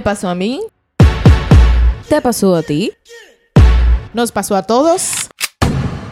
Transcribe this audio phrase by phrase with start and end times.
[0.00, 0.62] Me pasó a mí.
[2.08, 2.90] ¿Te pasó a ti?
[4.14, 5.28] Nos pasó a todos.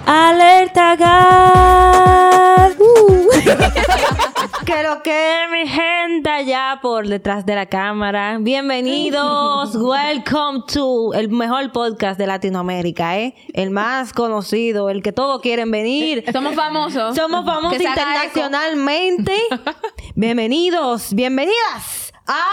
[0.05, 2.77] Alerta gas.
[2.79, 3.31] Uh.
[4.67, 8.37] que lo que mi gente allá por detrás de la cámara.
[8.39, 9.75] Bienvenidos.
[9.81, 13.35] Welcome to el mejor podcast de Latinoamérica, ¿eh?
[13.55, 16.25] El más conocido, el que todos quieren venir.
[16.31, 17.17] Somos famosos.
[17.17, 19.33] Somos famosos internacionalmente.
[20.15, 22.45] Bienvenidos, bienvenidas a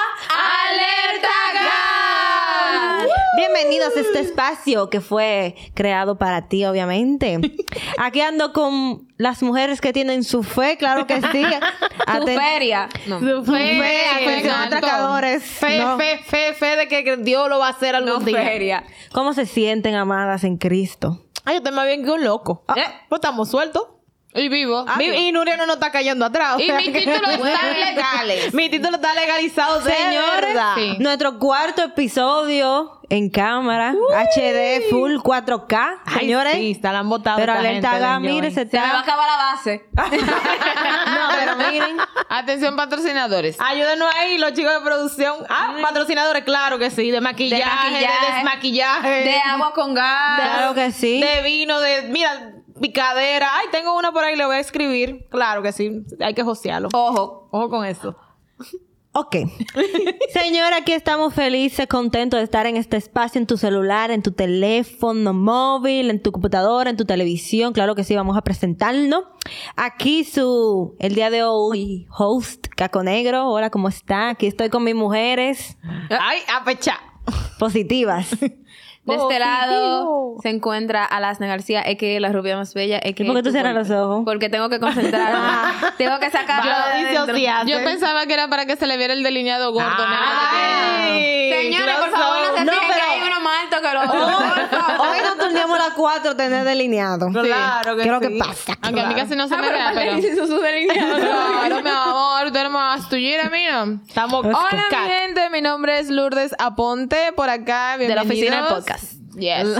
[0.69, 3.09] ¡Alerta Gas!
[3.35, 7.39] Bienvenidos a este espacio que fue creado para ti, obviamente.
[7.97, 11.43] Aquí ando con las mujeres que tienen su fe, claro que sí.
[12.07, 12.87] Aten- feria.
[13.07, 13.19] No.
[13.19, 15.43] Su fe, atención atracadores.
[15.43, 15.97] Fe, No.
[15.97, 18.41] fe, fe, fe de que Dios lo va a hacer algún No día.
[18.41, 18.83] feria.
[19.11, 21.21] ¿Cómo se sienten amadas en Cristo?
[21.43, 22.63] Ay, usted más bien que un loco.
[22.77, 22.83] Eh.
[23.09, 23.83] Pues estamos sueltos.
[24.35, 24.85] Y vivo.
[24.97, 26.55] Mi- y Nuria no nos está cayendo atrás.
[26.55, 28.53] o Y sea mis que- títulos están legales.
[28.53, 30.57] Mi título está legalizado de Señores.
[30.75, 30.97] Sí.
[30.99, 33.93] nuestro cuarto episodio en cámara,
[34.33, 36.53] HD Full 4K, Ay, señores.
[36.55, 38.99] sí, está la han botado Pero alerta de mire, se Se me va a está...
[38.99, 39.85] acabar la base.
[41.05, 41.97] No, pero miren.
[42.29, 43.57] Atención, patrocinadores.
[43.59, 45.35] Ayúdenos ahí, los chicos de producción.
[45.49, 47.11] Ah, patrocinadores, claro que sí.
[47.11, 49.09] De maquillaje, de, maquillaje, desmaquillaje.
[49.23, 50.41] De agua con gas.
[50.41, 51.21] Claro que sí.
[51.21, 52.03] De vino, de.
[52.09, 53.47] Mira, picadera.
[53.53, 55.27] Ay, tengo una por ahí, le voy a escribir.
[55.29, 56.03] Claro que sí.
[56.19, 56.89] Hay que josearlo.
[56.93, 57.47] Ojo.
[57.51, 58.15] Ojo con eso.
[59.17, 59.37] Ok.
[60.33, 64.33] Señora, aquí estamos felices, contentos de estar en este espacio, en tu celular, en tu
[64.33, 67.71] teléfono móvil, en tu computadora, en tu televisión.
[67.71, 69.23] Claro que sí, vamos a presentarnos.
[69.77, 73.47] Aquí su, el día de hoy, host, Caco Negro.
[73.49, 74.31] Hola, ¿cómo está?
[74.31, 75.77] Aquí estoy con mis mujeres
[76.09, 76.97] Ay, a pechar.
[77.57, 78.27] positivas.
[79.05, 82.99] De este lado se encuentra Alasna García, que la rubia más bella.
[83.03, 84.23] ¿Y por qué tú cierras los ojos?
[84.25, 85.39] Porque tengo que concentrarme.
[85.97, 87.25] tengo que sacarlo Yo de dentro.
[87.33, 87.71] disociaste.
[87.71, 89.87] Yo pensaba que era para que se le viera el delineado gordo.
[89.99, 92.65] Ay, Señores, por favor, no se.
[92.65, 94.43] No, que hay uno más alto que los otros.
[94.69, 95.07] por favor.
[95.07, 97.27] Hoy nos turneamos las cuatro tener delineado.
[97.31, 98.27] Claro que ¿Qué es lo sí.
[98.27, 98.73] que pasa?
[98.81, 100.17] Aunque a mí casi no se Ah, me pero vea, pero...
[100.17, 101.15] hizo su delineado.
[101.65, 103.85] Claro, mi amor, tenemos a tullera, mira.
[104.07, 105.49] Estamos Hola, mi gente.
[105.49, 107.97] Mi nombre es Lourdes Aponte, por acá.
[107.97, 108.94] De la oficina del podcast.
[109.37, 109.79] Yes.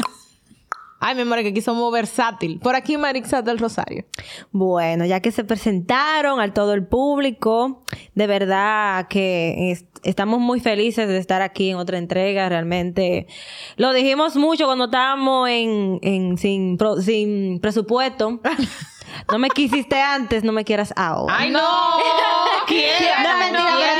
[1.02, 2.60] Ay, mi amor, que aquí somos versátil.
[2.60, 4.06] Por aquí Marixa del Rosario.
[4.52, 7.84] Bueno, ya que se presentaron al todo el público,
[8.16, 12.50] de verdad que es- estamos muy felices de estar aquí en otra entrega.
[12.50, 13.28] Realmente
[13.76, 18.40] lo dijimos mucho cuando estábamos en, en- sin, pro- sin presupuesto.
[19.32, 21.38] No me quisiste antes, no me quieras ahora.
[21.38, 21.62] ¡Ay, no!
[22.68, 23.94] Quiera, No, mentira, quiera.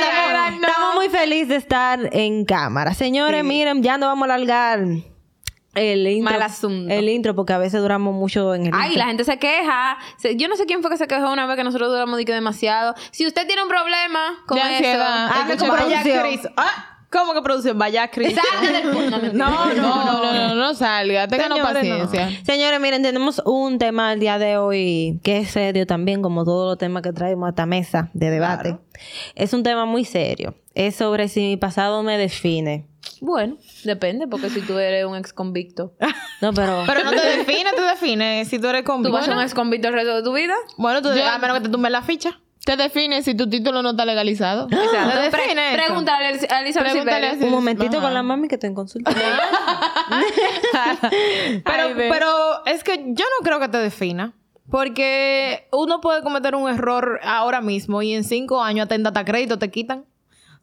[0.48, 2.92] estamos, estamos muy felices de estar en cámara.
[2.92, 4.80] Señores, miren, ya no vamos a alargar
[5.76, 6.32] el intro.
[6.32, 6.92] Mal asunto.
[6.92, 8.98] El intro, porque a veces duramos mucho en el Ay, intro.
[8.98, 9.98] la gente se queja.
[10.36, 12.94] Yo no sé quién fue que se quejó una vez que nosotros duramos demasiado.
[13.12, 15.02] Si usted tiene un problema con De eso.
[15.02, 16.22] Hable Vaya.
[16.22, 16.40] Cris.
[16.56, 17.78] Ah, ¿Cómo que producción?
[17.78, 18.34] Vaya Cris.
[18.34, 19.18] salga del punto.
[19.32, 21.26] No, No, no, no, no, no salga.
[21.26, 21.56] No.
[21.62, 22.30] paciencia.
[22.44, 26.66] Señores, miren, tenemos un tema el día de hoy que es serio también, como todos
[26.72, 28.76] los temas que traemos a esta mesa de debate.
[29.34, 30.54] Es un tema muy serio.
[30.74, 32.86] Es sobre si mi pasado me define.
[33.20, 35.94] Bueno, depende, porque si tú eres un ex convicto,
[36.42, 36.82] No, pero...
[36.86, 39.12] Pero no te define, te define si tú eres ¿tú convicto.
[39.14, 40.54] vas a ser un ex convicto el resto de tu vida?
[40.76, 42.38] Bueno, tú, a menos que te tumben la ficha.
[42.64, 44.66] Te defines si tu título no está legalizado.
[44.70, 45.20] Exacto.
[45.22, 45.84] ¿Te Pre- define eso?
[45.86, 47.46] pregúntale a Elizabeth Pregúntale Silverio.
[47.46, 48.06] un momentito Ajá.
[48.06, 49.12] con la mami que estoy en consulta.
[51.64, 54.32] Pero, Ay, pero es que yo no creo que te defina.
[54.70, 59.24] Porque uno puede cometer un error ahora mismo y en cinco años hasta en data
[59.24, 60.04] crédito te quitan.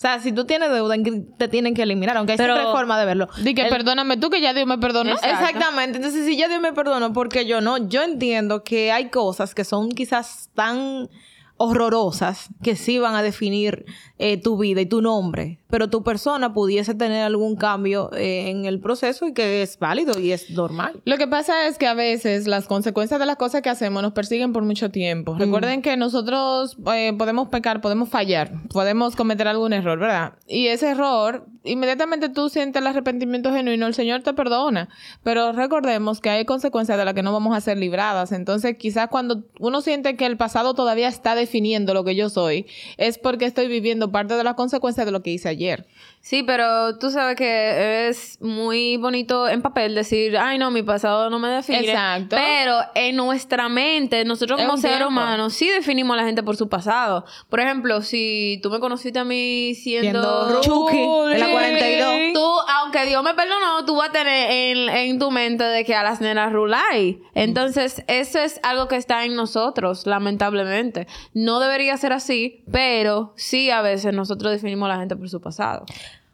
[0.04, 0.96] O sea, si tú tienes deuda,
[1.38, 3.30] te tienen que eliminar, aunque hay Pero- siempre forma de verlo.
[3.42, 5.14] Di que El- perdóname tú, que ya Dios me perdonó.
[5.14, 5.96] Exactamente.
[5.96, 7.78] Entonces, si ya Dios me perdonó, porque yo no?
[7.88, 11.08] Yo entiendo que hay cosas que son quizás tan
[11.56, 13.86] horrorosas que sí van a definir
[14.18, 18.66] eh, tu vida y tu nombre, pero tu persona pudiese tener algún cambio eh, en
[18.66, 21.02] el proceso y que es válido y es normal.
[21.04, 24.14] Lo que pasa es que a veces las consecuencias de las cosas que hacemos nos
[24.14, 25.36] persiguen por mucho tiempo.
[25.36, 30.34] Recuerden que nosotros eh, podemos pecar, podemos fallar, podemos cometer algún error, ¿verdad?
[30.46, 34.90] Y ese error, inmediatamente tú sientes el arrepentimiento genuino, el Señor te perdona.
[35.24, 38.32] Pero recordemos que hay consecuencias de las que no vamos a ser libradas.
[38.32, 42.68] Entonces, quizás cuando uno siente que el pasado todavía está definiendo lo que yo soy,
[42.98, 45.63] es porque estoy viviendo parte de las consecuencias de lo que hice ayer.
[45.64, 45.86] ayer.
[46.24, 51.30] Sí, pero tú sabes que es muy bonito en papel decir, ay no, mi pasado
[51.30, 51.80] no me define.
[51.80, 52.38] Exacto.
[52.38, 56.70] Pero en nuestra mente, nosotros como seres humanos, sí definimos a la gente por su
[56.70, 57.26] pasado.
[57.50, 60.48] Por ejemplo, si tú me conociste a mí siendo...
[60.48, 60.98] Siendo Chucky,
[61.34, 62.34] en la 42.
[62.34, 65.94] Tú, aunque Dios me perdonó, tú vas a tener en, en tu mente de que
[65.94, 67.22] a las nenas rulay.
[67.36, 71.06] Entonces, eso es algo que está en nosotros, lamentablemente.
[71.34, 75.42] No debería ser así, pero sí a veces nosotros definimos a la gente por su
[75.42, 75.84] pasado.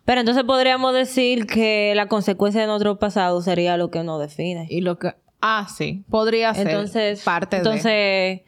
[0.10, 4.66] Pero entonces podríamos decir que la consecuencia de nuestro pasado sería lo que nos define.
[4.68, 5.14] Y lo que...
[5.40, 6.04] Ah, sí.
[6.10, 7.62] Podría ser Entonces, parte de...
[7.62, 8.42] entonces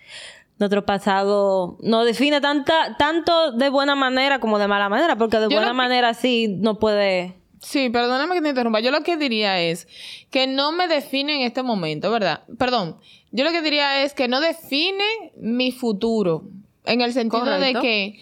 [0.58, 5.44] nuestro pasado nos define tanta, tanto de buena manera como de mala manera, porque de
[5.44, 7.36] Yo buena que- manera sí no puede.
[7.60, 8.80] Sí, perdóname que te interrumpa.
[8.80, 9.88] Yo lo que diría es
[10.32, 12.42] que no me define en este momento, ¿verdad?
[12.58, 12.98] Perdón.
[13.32, 15.04] Yo lo que diría es que no define
[15.38, 16.42] mi futuro.
[16.86, 17.80] En el sentido Correcto.
[17.82, 18.20] de que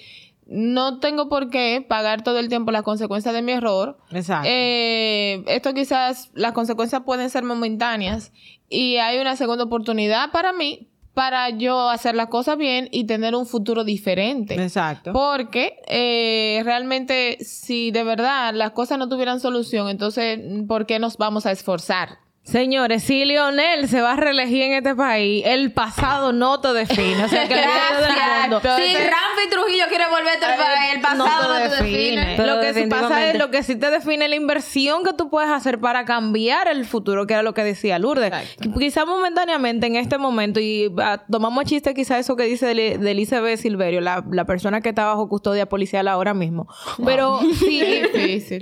[0.49, 3.99] no tengo por qué pagar todo el tiempo las consecuencias de mi error.
[4.11, 4.47] Exacto.
[4.51, 8.31] Eh, esto quizás, las consecuencias pueden ser momentáneas
[8.67, 13.35] y hay una segunda oportunidad para mí para yo hacer las cosas bien y tener
[13.35, 14.55] un futuro diferente.
[14.55, 15.13] Exacto.
[15.13, 21.17] Porque eh, realmente si de verdad las cosas no tuvieran solución, entonces ¿por qué nos
[21.17, 22.19] vamos a esforzar?
[22.49, 27.23] Señores, si Lionel se va a reelegir en este país, el pasado no te define.
[27.23, 28.59] O sea, que el resto del mundo...
[28.59, 32.37] Si Ramfi Trujillo quiere volver a este país, el pasado no te, define.
[32.37, 35.51] Lo que sí pasa es lo que sí te define la inversión que tú puedes
[35.51, 38.33] hacer para cambiar el futuro, que era lo que decía Lourdes.
[38.33, 38.79] Exacto.
[38.79, 43.11] Quizá momentáneamente en este momento, y ah, tomamos chiste quizá eso que dice de, de
[43.11, 46.67] Elizabeth Silverio, la, la persona que está bajo custodia policial ahora mismo.
[47.05, 48.01] Pero sí,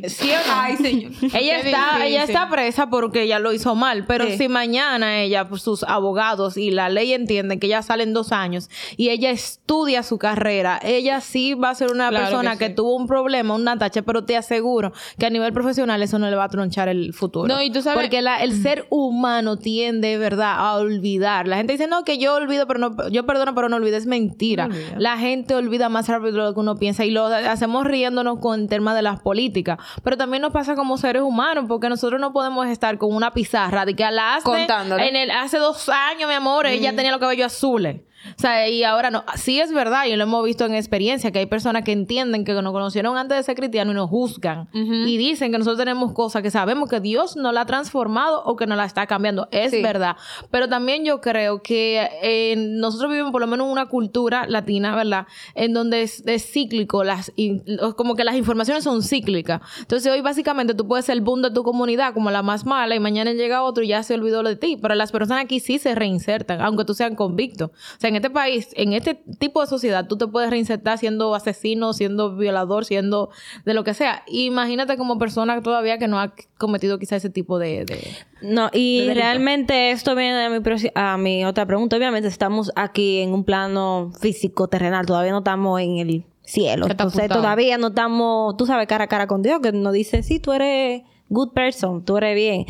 [0.10, 0.54] sí no.
[0.54, 1.12] Ay, señor.
[1.22, 4.38] Ella Qué está, ella está presa porque ella lo hizo mal, pero Sí.
[4.38, 8.32] si mañana ella, pues, sus abogados y la ley entienden que ella sale en dos
[8.34, 12.70] años y ella estudia su carrera, ella sí va a ser una Claro persona que
[12.70, 16.36] tuvo un problema, una tacha, pero te aseguro que a nivel profesional eso no le
[16.36, 17.48] va a tronchar el futuro.
[17.48, 21.48] No, y tú sabes- Porque la- el ser humano tiende, ¿verdad?, a olvidar.
[21.48, 23.98] La gente dice, no, que yo olvido, pero no, yo perdono, pero no olvido.
[23.98, 24.68] Es mentira.
[24.68, 24.76] No.
[24.98, 28.62] La gente olvida más rápido de lo que uno piensa y lo hacemos riéndonos con
[28.62, 29.78] el tema de las políticas.
[30.04, 33.67] Pero también nos pasa como seres humanos porque nosotros no podemos estar con una pizarra
[33.72, 35.08] hace, Contándole.
[35.08, 38.02] en el hace dos años, mi amor, ella tenía los cabellos azules.
[38.36, 39.24] O sea, y ahora no.
[39.36, 42.54] Sí es verdad, y lo hemos visto en experiencia, que hay personas que entienden que
[42.54, 44.68] nos conocieron antes de ser cristianos y nos juzgan.
[44.74, 48.56] Y dicen que nosotros tenemos cosas que sabemos que Dios nos la ha transformado o
[48.56, 49.48] que nos la está cambiando.
[49.52, 49.82] Es Sí.
[49.82, 50.16] verdad.
[50.52, 54.96] Pero también yo creo que eh, nosotros vivimos por lo menos en una cultura latina,
[54.96, 55.28] ¿verdad?
[55.56, 57.64] En donde es, es cíclico, las, in-
[57.96, 59.62] como que las informaciones son cíclicas.
[59.80, 62.96] Entonces hoy básicamente tú puedes ser el boom de tu comunidad como la más mala
[62.96, 64.78] y mañana llega otro y ya se olvidó lo de ti.
[64.82, 67.70] Pero las personas aquí sí se reinsertan, aunque tú sean convictos.
[67.72, 71.34] O sea, en este país, en este tipo de sociedad, tú te puedes reinsertar siendo
[71.34, 73.30] asesino, siendo violador, siendo
[73.66, 74.24] de lo que sea.
[74.28, 77.86] Imagínate como persona todavía que no ha cometido quizá ese tipo de...
[77.86, 80.60] de- No, y De realmente esto viene a mi,
[80.96, 81.96] a mi otra pregunta.
[81.98, 86.86] Obviamente estamos aquí en un plano físico, terrenal, todavía no estamos en el cielo.
[86.92, 90.40] Entonces todavía no estamos, tú sabes, cara a cara con Dios, que nos dice, sí,
[90.40, 92.66] tú eres good person, tú eres bien.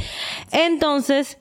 [0.51, 1.38] Entonces,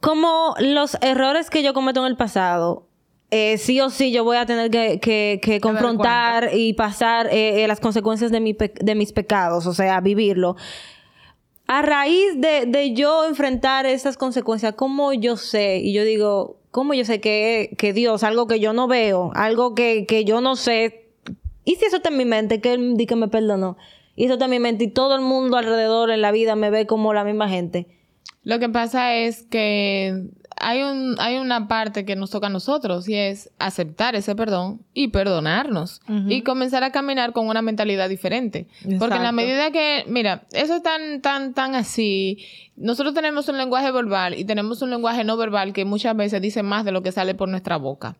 [0.00, 2.86] como los errores que yo cometo en el pasado,
[3.30, 7.62] eh, sí o sí yo voy a tener que, que- que confrontar y pasar eh,
[7.64, 10.56] eh, las consecuencias de, mi pe- de mis pecados, o sea, vivirlo.
[11.66, 15.76] A raíz de, de yo enfrentar esas consecuencias, ¿cómo yo sé?
[15.78, 19.74] Y yo digo, ¿cómo yo sé que, que Dios, algo que yo no veo, algo
[19.74, 21.10] que, que yo no sé,
[21.64, 23.76] y si eso está en mi mente, que Él di que me perdonó,
[24.16, 26.70] y eso está en mi mente, y todo el mundo alrededor en la vida me
[26.70, 27.97] ve como la misma gente?
[28.44, 33.08] Lo que pasa es que hay, un, hay una parte que nos toca a nosotros
[33.08, 38.66] y es aceptar ese perdón y perdonarnos y comenzar a caminar con una mentalidad diferente.
[38.98, 42.38] Porque en la medida que, mira, eso es tan, tan, tan así.
[42.76, 46.62] Nosotros tenemos un lenguaje verbal y tenemos un lenguaje no verbal que muchas veces dice
[46.62, 48.16] más de lo que sale por nuestra boca.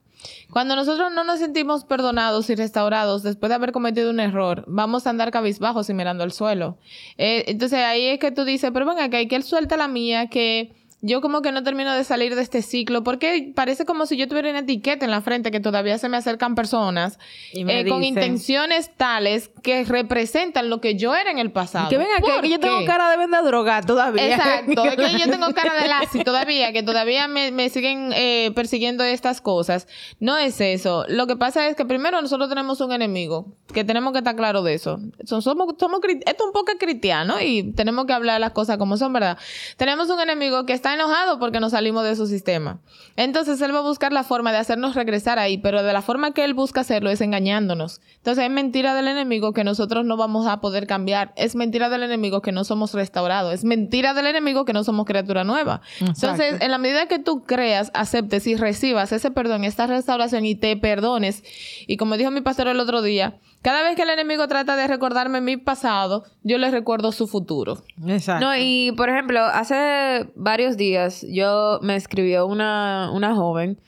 [0.51, 5.07] Cuando nosotros no nos sentimos perdonados y restaurados después de haber cometido un error, vamos
[5.07, 6.79] a andar cabizbajos y mirando al suelo.
[7.17, 9.89] Eh, entonces ahí es que tú dices, pero venga, que hay que él suelta la
[9.89, 14.07] mía, que yo como que no termino de salir de este ciclo, porque parece como
[14.07, 17.19] si yo tuviera una etiqueta en la frente que todavía se me acercan personas
[17.53, 21.89] Y me eh, con intenciones tales que representan lo que yo era en el pasado.
[21.89, 24.29] Que venga, que, ¿Por que yo tengo cara de vender droga todavía.
[24.35, 29.05] Exacto, que yo tengo cara de Lassie todavía, que todavía me, me siguen eh, persiguiendo
[29.05, 29.87] estas cosas.
[30.19, 31.05] No es eso.
[31.09, 34.63] Lo que pasa es que primero nosotros tenemos un enemigo, que tenemos que estar claro
[34.63, 34.99] de eso.
[35.25, 35.45] Somos,
[35.79, 39.13] somos, cri- esto es un poco cristiano y tenemos que hablar las cosas como son,
[39.13, 39.39] ¿verdad?
[39.77, 42.81] Tenemos un enemigo que está enojado porque nos salimos de su sistema.
[43.17, 46.33] Entonces él va a buscar la forma de hacernos regresar ahí, pero de la forma
[46.33, 48.01] que él busca hacerlo es engañándonos.
[48.17, 51.33] Entonces es mentira del enemigo que nosotros no vamos a poder cambiar.
[51.37, 53.55] Es mentira del enemigo que no somos restaurados.
[53.55, 55.81] Es mentira del enemigo que no somos criatura nueva.
[56.01, 60.55] Entonces, en la medida que tú creas, aceptes y recibas ese perdón, esta restauración y
[60.55, 61.43] te perdones,
[61.87, 64.87] y como dijo mi pastor el otro día, cada vez que el enemigo trata de
[64.87, 67.83] recordarme mi pasado, yo le recuerdo su futuro.
[68.07, 68.45] Exacto.
[68.45, 73.79] No, y por ejemplo, hace varios días yo me escribió una, una joven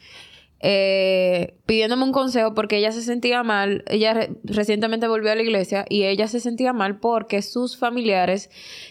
[0.62, 3.82] eh, pidiéndome un consejo porque ella se sentía mal.
[3.88, 8.50] Ella re- recientemente volvió a la iglesia y ella se sentía mal porque sus familiares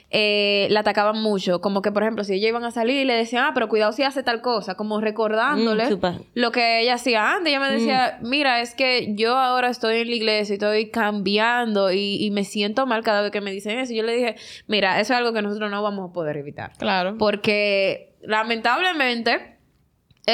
[0.09, 1.61] eh, la atacaban mucho.
[1.61, 4.01] Como que, por ejemplo, si ellos iban a salir, le decían, ah, pero cuidado si
[4.03, 7.49] hace tal cosa, como recordándole Mm, lo que ella hacía antes.
[7.53, 11.91] Ella me decía, mira, es que yo ahora estoy en la iglesia y estoy cambiando
[11.91, 13.93] y, y me siento mal cada vez que me dicen eso.
[13.93, 14.35] Y yo le dije,
[14.67, 16.71] mira, eso es algo que nosotros no vamos a poder evitar.
[16.77, 17.15] Claro.
[17.17, 19.58] Porque lamentablemente,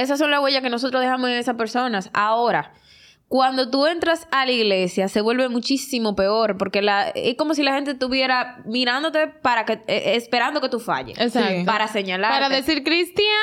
[0.02, 2.10] esas son las huellas que nosotros dejamos en esas personas.
[2.14, 2.74] Ahora,
[3.28, 7.64] cuando tú entras a la iglesia, se vuelve muchísimo peor, porque la, es como si
[7.64, 11.20] la gente estuviera mirándote para que, eh, esperando que tú falles.
[11.20, 11.66] Exacto.
[11.66, 12.30] Para señalar.
[12.30, 13.34] Para decir cristiano.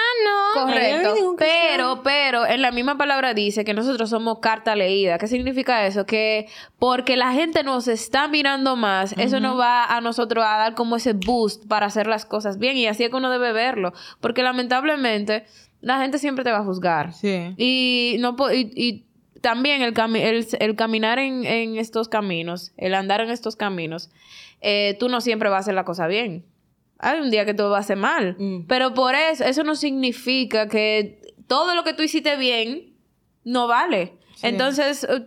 [0.55, 1.11] Correcto.
[1.11, 1.37] Cristiano.
[1.37, 5.19] Pero, pero, en la misma palabra dice que nosotros somos carta leída.
[5.19, 6.07] ¿Qué significa eso?
[6.07, 6.47] Que
[6.79, 10.95] porque la gente nos está mirando más, eso nos va a nosotros a dar como
[10.95, 12.77] ese boost para hacer las cosas bien.
[12.77, 13.93] Y así es que uno debe verlo.
[14.21, 15.45] Porque lamentablemente,
[15.83, 17.13] la gente siempre te va a juzgar.
[17.13, 17.53] Sí.
[17.59, 19.05] Y no po- y, y
[19.43, 24.11] también el, cami- el, el caminar en, en estos caminos, el andar en estos caminos,
[24.61, 26.47] eh, tú no siempre vas a hacer la cosa bien.
[26.99, 28.37] Hay un día que todo va a ser mal.
[28.39, 28.67] Mm.
[28.69, 32.95] Pero por eso, eso no significa que todo lo que tú hiciste bien
[33.45, 34.13] no vale.
[34.43, 35.27] Entonces, eh,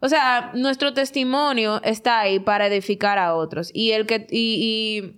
[0.00, 3.70] o sea, nuestro testimonio está ahí para edificar a otros.
[3.72, 5.14] Y el que, y,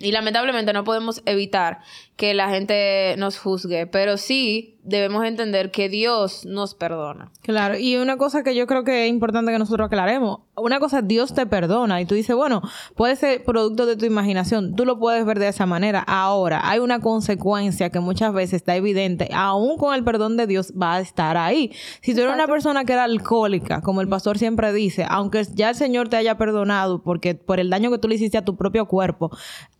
[0.00, 1.80] y, y lamentablemente no podemos evitar
[2.18, 7.30] que la gente nos juzgue, pero sí debemos entender que Dios nos perdona.
[7.42, 11.00] Claro, y una cosa que yo creo que es importante que nosotros aclaremos, una cosa,
[11.00, 12.60] Dios te perdona y tú dices, bueno,
[12.96, 16.00] puede ser producto de tu imaginación, tú lo puedes ver de esa manera.
[16.00, 20.72] Ahora, hay una consecuencia que muchas veces está evidente, aún con el perdón de Dios
[20.72, 21.70] va a estar ahí.
[22.00, 25.68] Si tú eres una persona que era alcohólica, como el pastor siempre dice, aunque ya
[25.68, 28.56] el Señor te haya perdonado porque por el daño que tú le hiciste a tu
[28.56, 29.30] propio cuerpo,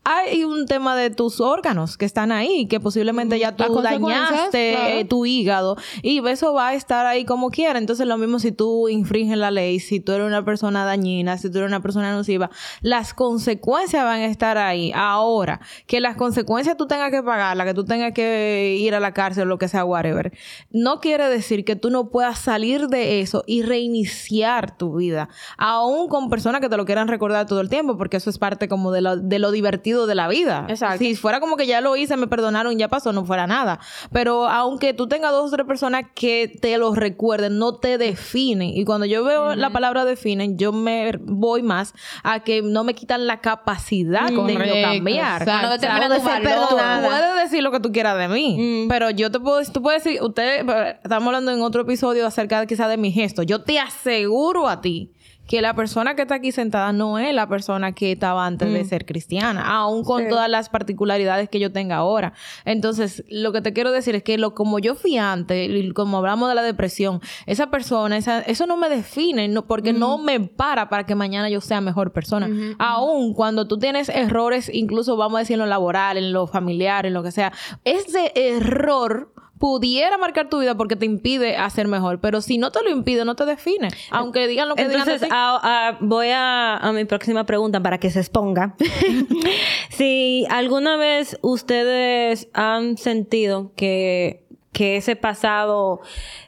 [0.04, 4.94] hay un tema de tus órganos que están ahí, que posiblemente ya tú dañaste claro.
[4.94, 7.78] eh, tu hígado y eso va a estar ahí como quiera.
[7.78, 11.50] Entonces, lo mismo si tú infringes la ley, si tú eres una persona dañina, si
[11.50, 14.92] tú eres una persona nociva, las consecuencias van a estar ahí.
[14.94, 19.12] Ahora, que las consecuencias tú tengas que pagarlas, que tú tengas que ir a la
[19.12, 20.32] cárcel o lo que sea, whatever,
[20.70, 26.08] no quiere decir que tú no puedas salir de eso y reiniciar tu vida, aún
[26.08, 28.92] con personas que te lo quieran recordar todo el tiempo, porque eso es parte como
[28.92, 30.66] de lo, de lo divertido de la vida.
[30.68, 30.98] Exacto.
[30.98, 33.80] Si fuera como que ya lo hice, me perdonaron, ya pasó, no fuera nada.
[34.12, 38.70] Pero aunque tú tengas dos o tres personas que te lo recuerden, no te definen.
[38.70, 42.94] Y cuando yo veo la palabra definen, yo me voy más a que no me
[42.94, 45.42] quitan la capacidad de yo cambiar.
[45.42, 45.66] exacto.
[45.66, 46.68] No determina tu valor.
[46.68, 50.04] Tú puedes decir lo que tú quieras de mí, pero yo te puedo, tú puedes
[50.04, 50.66] decir, usted,
[51.02, 53.42] estamos hablando en otro episodio acerca quizás de mi gesto.
[53.42, 55.12] Yo te aseguro a ti
[55.48, 58.84] que la persona que está aquí sentada no es la persona que estaba antes de
[58.84, 62.34] ser cristiana, aún con todas las particularidades que yo tenga ahora.
[62.66, 66.50] Entonces, lo que te quiero decir es que lo como yo fui antes, como hablamos
[66.50, 70.90] de la depresión, esa persona, esa, eso no me define, no, porque no me para
[70.90, 72.48] para que mañana yo sea mejor persona.
[72.78, 77.06] Aún cuando tú tienes errores, incluso vamos a decir en lo laboral, en lo familiar,
[77.06, 82.20] en lo que sea, ese error pudiera marcar tu vida porque te impide hacer mejor,
[82.20, 85.36] pero si no te lo impide, no te define, aunque digan lo que Entonces, digan
[85.36, 88.76] a- voy a, a mi próxima pregunta para que se exponga.
[89.90, 96.00] si alguna vez ustedes han sentido que, que ese pasado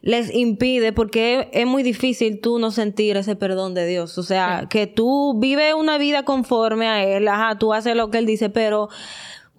[0.02, 4.19] les impide, porque es, es muy difícil tú no sentir ese perdón de Dios.
[4.19, 8.19] O sea, que tú vives una vida conforme a Él, ajá, tú haces lo que
[8.19, 8.88] Él dice, pero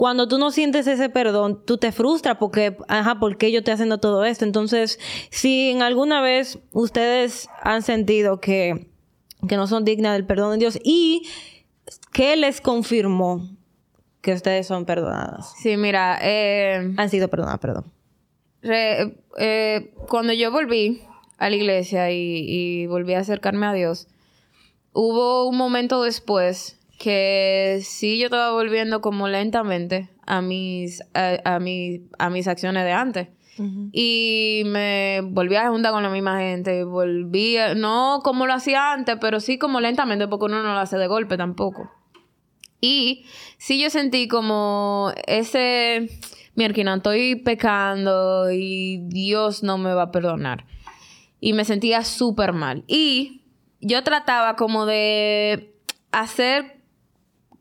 [0.01, 3.75] cuando tú no sientes ese perdón, tú te frustras porque, ajá, ¿por qué yo estoy
[3.75, 4.45] haciendo todo esto?
[4.45, 8.87] Entonces, si en alguna vez ustedes han sentido que,
[9.47, 11.29] que no son dignas del perdón de Dios y
[12.13, 13.47] ¿qué les confirmó
[14.21, 15.53] que ustedes son perdonadas?
[15.61, 17.85] Sí, mira, eh, Han sido perdonadas, perdón.
[18.63, 21.03] re- eh, cuando yo volví
[21.37, 24.07] a la iglesia y, y volví a acercarme a Dios,
[24.93, 31.59] hubo un momento después que sí yo estaba volviendo como lentamente a mis, a, a
[31.59, 33.27] mi- a mis acciones de antes.
[33.91, 38.91] Y me volví a juntar con la misma gente, volví, a- no como lo hacía
[38.93, 41.91] antes, pero sí como lentamente, porque uno no lo hace de golpe tampoco.
[42.79, 43.25] Y
[43.57, 46.07] sí yo sentí como ese,
[46.55, 50.65] mierda, estoy pecando y Dios no me va a perdonar.
[51.39, 52.83] Y me sentía súper mal.
[52.87, 53.41] Y
[53.79, 55.73] yo trataba como de
[56.11, 56.80] hacer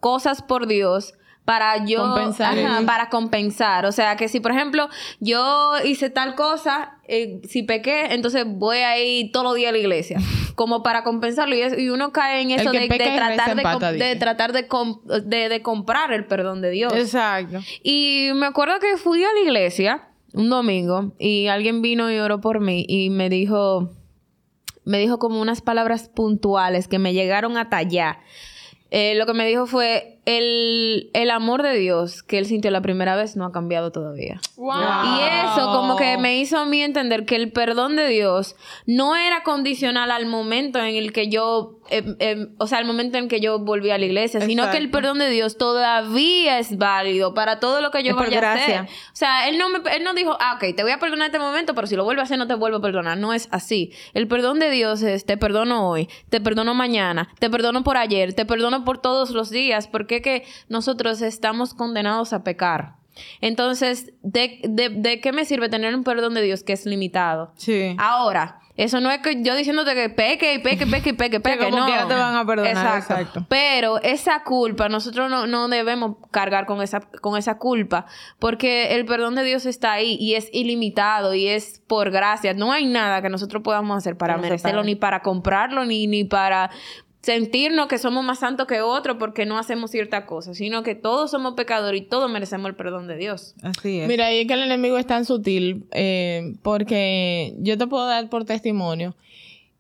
[0.00, 1.14] cosas por Dios
[1.44, 2.56] para yo Compensar.
[2.58, 4.88] Ajá, para compensar o sea que si por ejemplo
[5.20, 9.72] yo hice tal cosa eh, si pequé entonces voy a ir todos los días a
[9.72, 10.18] la iglesia
[10.54, 14.52] como para compensarlo y, es- y uno cae en eso de, tratar de, empata, tratar
[14.52, 17.58] de, de comprar el perdón de Dios Exacto.
[17.82, 22.40] y me acuerdo que fui a la iglesia un domingo y alguien vino y oró
[22.40, 23.90] por mí y me dijo,
[24.84, 28.20] me dijo como unas palabras puntuales que me llegaron hasta allá.
[28.90, 32.80] Eh, lo que me dijo fue, el, el, amor de Dios que él sintió la
[32.80, 34.40] primera vez no ha cambiado todavía.
[34.56, 38.54] Y eso como que me hizo a mí entender que el perdón de Dios
[38.86, 43.18] no era condicional al momento en el que yo, em, em, o sea, al momento
[43.18, 46.78] en que yo volví a la iglesia, sino que el perdón de Dios todavía es
[46.78, 48.80] válido para todo lo que yo vaya a hacer.
[48.82, 51.40] O sea, él no, me, él no dijo, ah, ok, te voy a perdonar este
[51.40, 53.18] momento, pero si lo vuelvo a hacer no te vuelvo a perdonar.
[53.18, 53.92] No es así.
[54.14, 58.32] El perdón de Dios es, te perdono hoy, te perdono mañana, te perdono por ayer,
[58.32, 63.00] te perdono por todos los días, porque que nosotros estamos condenados a pecar.
[63.40, 67.52] Entonces, ¿de, de, qué me sirve tener un perdón de Dios que es limitado?
[67.56, 67.94] Sí.
[67.98, 71.58] Ahora, eso no es que yo diciéndote que peque y peque, peque y peque, peque.
[71.58, 71.86] Que como no.
[71.86, 72.98] te van a perdonar.
[72.98, 73.44] Exacto.
[73.48, 78.06] Pero esa culpa, nosotros no, no, debemos cargar con esa, con esa culpa.
[78.38, 82.54] Porque el perdón de Dios está ahí y es ilimitado y es por gracia.
[82.54, 86.70] No hay nada que nosotros podamos hacer para merecerlo, ni para comprarlo, ni, ni para
[87.22, 91.30] sentirnos que somos más santos que otros porque no hacemos cierta cosa, sino que todos
[91.30, 93.54] somos pecadores y todos merecemos el perdón de Dios.
[93.62, 94.08] Así es.
[94.08, 98.28] Mira, y es que el enemigo es tan sutil eh, porque yo te puedo dar
[98.28, 99.14] por testimonio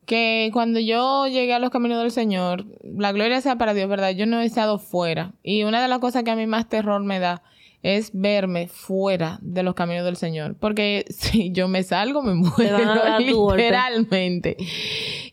[0.06, 4.10] que cuando yo llegué a los caminos del Señor, la gloria sea para Dios, ¿verdad?
[4.10, 5.34] Yo no he estado fuera.
[5.44, 7.44] Y una de las cosas que a mí más terror me da
[7.82, 10.56] es verme fuera de los caminos del Señor.
[10.58, 14.56] Porque si yo me salgo, me muero literalmente.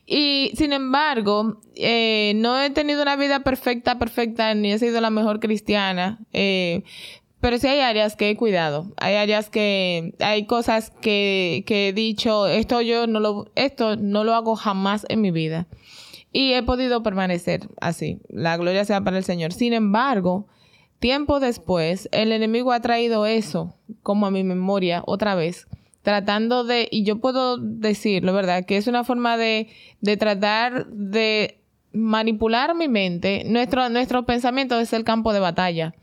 [0.06, 5.10] Y sin embargo, eh, no he tenido una vida perfecta, perfecta, ni he sido la
[5.10, 6.18] mejor cristiana.
[6.32, 6.82] Eh,
[7.40, 8.92] pero sí hay áreas que he cuidado.
[8.96, 14.24] Hay áreas que, hay cosas que, que he dicho, esto yo no lo, esto no
[14.24, 15.68] lo hago jamás en mi vida.
[16.32, 18.20] Y he podido permanecer así.
[18.28, 19.52] La gloria sea para el Señor.
[19.52, 20.46] Sin embargo,
[20.98, 25.66] tiempo después, el enemigo ha traído eso como a mi memoria otra vez
[26.02, 28.64] tratando de, y yo puedo decirlo, ¿verdad?
[28.64, 29.68] Que es una forma de,
[30.00, 31.57] de tratar de
[31.92, 33.44] manipular mi mente.
[33.46, 35.94] Nuestro, nuestro pensamiento es el campo de batalla.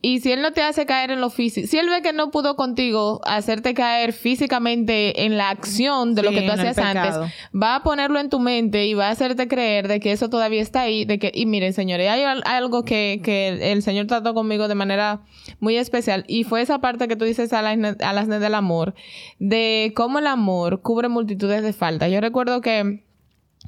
[0.00, 2.30] Y si él no te hace caer en lo físico, si él ve que no
[2.30, 7.14] pudo contigo hacerte caer físicamente en la acción de lo que tú hacías antes,
[7.54, 10.62] va a ponerlo en tu mente y va a hacerte creer de que eso todavía
[10.62, 14.68] está ahí, de que, y miren señores, hay algo que, que el Señor trató conmigo
[14.68, 15.22] de manera
[15.60, 18.94] muy especial y fue esa parte que tú dices a las, a las del amor,
[19.38, 22.10] de cómo el amor cubre multitudes de faltas.
[22.10, 23.03] Yo recuerdo que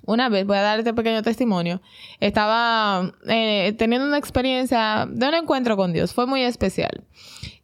[0.06, 1.82] una vez, voy a dar este pequeño testimonio,
[2.20, 7.04] estaba eh, teniendo una experiencia de un encuentro con Dios, fue muy especial.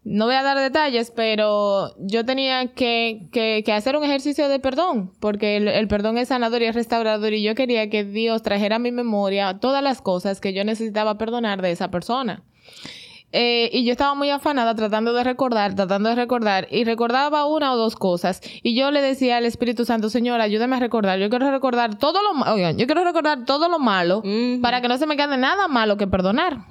[0.04, 5.12] No voy a dar detalles, pero yo tenía que, que, hacer un ejercicio de perdón,
[5.20, 8.76] porque el, el, perdón es sanador y es restaurador, y yo quería que Dios trajera
[8.76, 12.42] a mi memoria todas las cosas que yo necesitaba perdonar de esa persona.
[13.32, 17.72] Eh, y yo estaba muy afanada tratando de recordar, tratando de recordar, y recordaba una
[17.72, 18.40] o dos cosas.
[18.62, 21.18] Y yo le decía al Espíritu Santo, Señor, ayúdame a recordar.
[21.18, 24.22] Yo quiero recordar todo lo malo, yo quiero recordar todo lo malo
[24.60, 26.66] para que no se me quede nada malo que perdonar.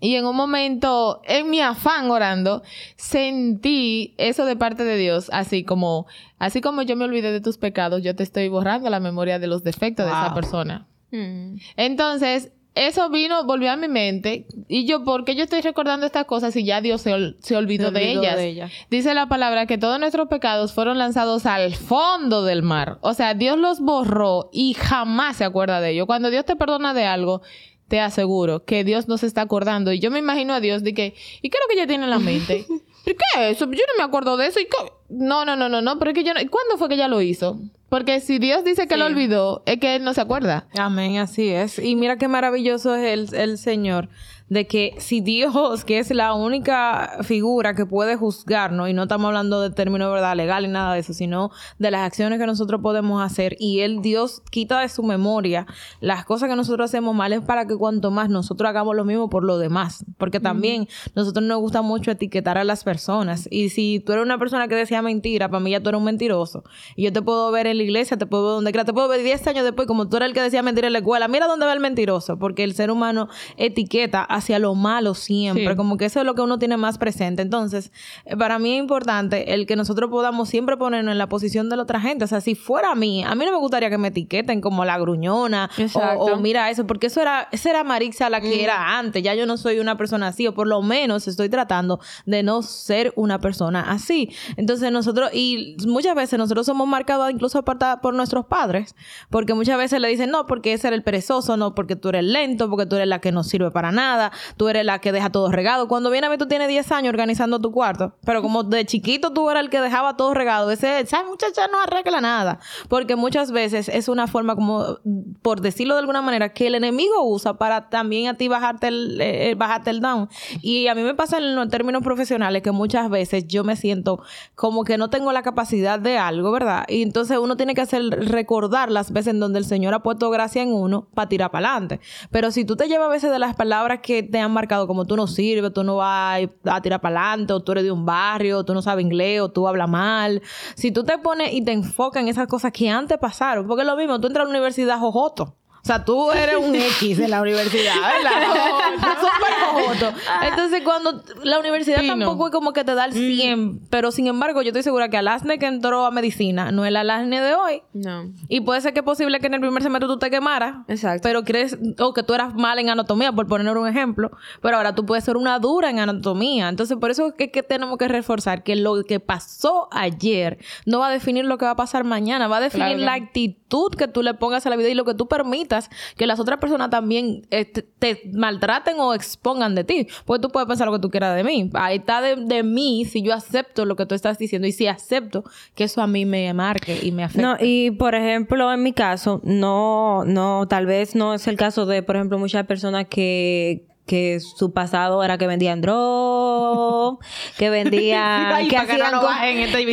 [0.00, 2.62] Y en un momento, en mi afán orando,
[2.96, 6.06] sentí eso de parte de Dios, así como,
[6.38, 9.46] así como yo me olvidé de tus pecados, yo te estoy borrando la memoria de
[9.46, 10.88] los defectos de esa persona.
[11.12, 11.56] Mm.
[11.76, 14.46] Entonces, eso vino, volvió a mi mente.
[14.66, 17.92] Y yo, ¿por qué yo estoy recordando estas cosas si ya Dios se, se olvidó,
[17.92, 18.72] de, ellas?
[18.90, 22.98] Dice la palabra que todos nuestros pecados fueron lanzados al fondo del mar.
[23.00, 26.06] O sea, Dios los borró y jamás se acuerda de ellos.
[26.06, 27.42] Cuando Dios te perdona de algo,
[27.86, 29.92] te aseguro que Dios no se está acordando.
[29.92, 32.04] Y yo me imagino a Dios de que, ¿y qué es lo que ella tiene
[32.04, 32.66] en la mente?
[33.06, 33.66] ¿Y qué es eso?
[33.66, 34.58] Yo no me acuerdo de eso.
[34.58, 34.66] ¿Y
[35.10, 36.40] No, no, no, no, no, pero es que yo no...
[36.50, 37.58] ¿Cuándo fue que ella lo hizo?
[37.94, 40.66] Porque si Dios dice que lo olvidó, es que Él no se acuerda.
[40.76, 41.78] Amén, así es.
[41.78, 44.08] Y mira qué maravilloso es el, el Señor
[44.48, 49.28] de que si Dios, que es la única figura que puede juzgarnos, y no estamos
[49.28, 52.80] hablando de término verdad legal y nada de eso, sino de las acciones que nosotros
[52.82, 55.66] podemos hacer, y Él, Dios, quita de su memoria
[56.00, 59.30] las cosas que nosotros hacemos mal, es para que cuanto más nosotros hagamos lo mismo
[59.30, 64.00] por lo demás, porque también nosotros nos gusta mucho etiquetar a las personas, y si
[64.04, 66.64] tú eres una persona que decía mentira, para mí ya tú eres un mentiroso,
[66.96, 69.08] y yo te puedo ver en la iglesia, te puedo ver donde quiera, te puedo
[69.08, 71.46] ver 10 años después, como tú eres el que decía mentira en la escuela, mira
[71.46, 76.06] dónde va el mentiroso, porque el ser humano etiqueta hacia lo malo siempre, como que
[76.06, 77.42] eso es lo que uno tiene más presente.
[77.42, 77.92] Entonces,
[78.24, 81.76] eh, para mí es importante el que nosotros podamos siempre ponernos en la posición de
[81.76, 82.24] la otra gente.
[82.24, 84.84] O sea, si fuera a mí, a mí no me gustaría que me etiqueten como
[84.84, 89.22] la gruñona o, mira eso, porque eso era, esa era Marixa la que era antes.
[89.22, 92.62] Ya yo no soy una persona así, o por lo menos estoy tratando de no
[92.62, 94.30] ser una persona así.
[94.56, 97.58] Entonces, nosotros, y muchas veces nosotros somos marcados incluso
[98.02, 98.94] por nuestros padres,
[99.30, 102.24] porque muchas veces le dicen, no, porque ese era el perezoso, no, porque tú eres
[102.24, 105.30] lento, porque tú eres la que no sirve para nada tú eres la que deja
[105.30, 105.88] todo regado.
[105.88, 109.32] Cuando viene a mí tú tienes 10 años organizando tu cuarto, pero como de chiquito
[109.32, 112.58] tú eras el que dejaba todo regado, ese, esa muchacha no arregla nada,
[112.88, 114.98] porque muchas veces es una forma como,
[115.42, 119.20] por decirlo de alguna manera, que el enemigo usa para también a ti bajarte el,
[119.20, 120.28] eh, bajarte el down.
[120.60, 124.22] Y a mí me pasa en los términos profesionales que muchas veces yo me siento
[124.54, 126.84] como que no tengo la capacidad de algo, ¿verdad?
[126.88, 130.28] Y entonces uno tiene que hacer recordar las veces en donde el Señor ha puesto
[130.28, 132.00] gracia en uno para tirar para adelante.
[132.30, 135.06] Pero si tú te llevas a veces de las palabras que te han marcado como
[135.06, 138.04] tú no sirves, tú no vas a tirar para adelante, o tú eres de un
[138.04, 140.42] barrio, o tú no sabes inglés, o tú hablas mal,
[140.74, 143.86] si tú te pones y te enfocas en esas cosas que antes pasaron, porque es
[143.86, 145.56] lo mismo, tú entras a la universidad jojoto.
[145.84, 149.20] O sea, tú eres un X en la universidad, ¿verdad?
[149.20, 150.14] Súper
[150.48, 153.80] Entonces, cuando la universidad tampoco es como que te da el 100, mm.
[153.90, 156.96] pero sin embargo, yo estoy segura que Alasne que entró a medicina no es el
[156.96, 157.82] Alasne de hoy.
[157.92, 158.32] No.
[158.48, 160.76] Y puede ser que es posible que en el primer semestre tú te quemaras.
[160.88, 161.20] Exacto.
[161.22, 164.30] Pero crees, o que tú eras mal en anatomía, por poner un ejemplo,
[164.62, 166.70] pero ahora tú puedes ser una dura en anatomía.
[166.70, 171.08] Entonces, por eso es que, tenemos que reforzar que lo que pasó ayer no va
[171.08, 174.22] a definir lo que va a pasar mañana, va a definir la actitud que tú
[174.22, 175.73] le pongas a la vida y lo que tú permitas
[176.16, 180.06] que las otras personas también eh, te, maltraten o expongan de ti.
[180.24, 181.70] Porque tú puedes pensar lo que tú quieras de mí.
[181.74, 185.44] Ahí está de, mí si yo acepto lo que tú estás diciendo y si acepto
[185.74, 187.42] que eso a mí me marque y me afecte.
[187.42, 191.86] No, y por ejemplo, en mi caso, no, no, tal vez no es el caso
[191.86, 198.68] de, por ejemplo, muchas personas que que su pasado era que vendían drogas, que vendían,
[198.68, 198.76] que,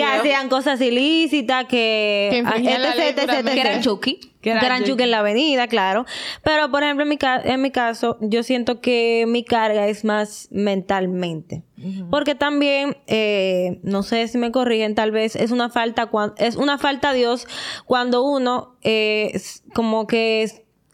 [0.03, 4.19] hacían cosas ilícitas, que, que, eran chuki.
[4.41, 6.05] Que eran chuki en la avenida, claro.
[6.43, 10.47] Pero, por ejemplo, en mi, en mi caso, yo siento que mi carga es más
[10.51, 11.63] mentalmente.
[12.11, 16.77] Porque también, eh, no sé si me corrigen, tal vez es una falta, es una
[16.77, 17.47] falta a Dios
[17.85, 19.39] cuando uno, eh,
[19.73, 20.43] como que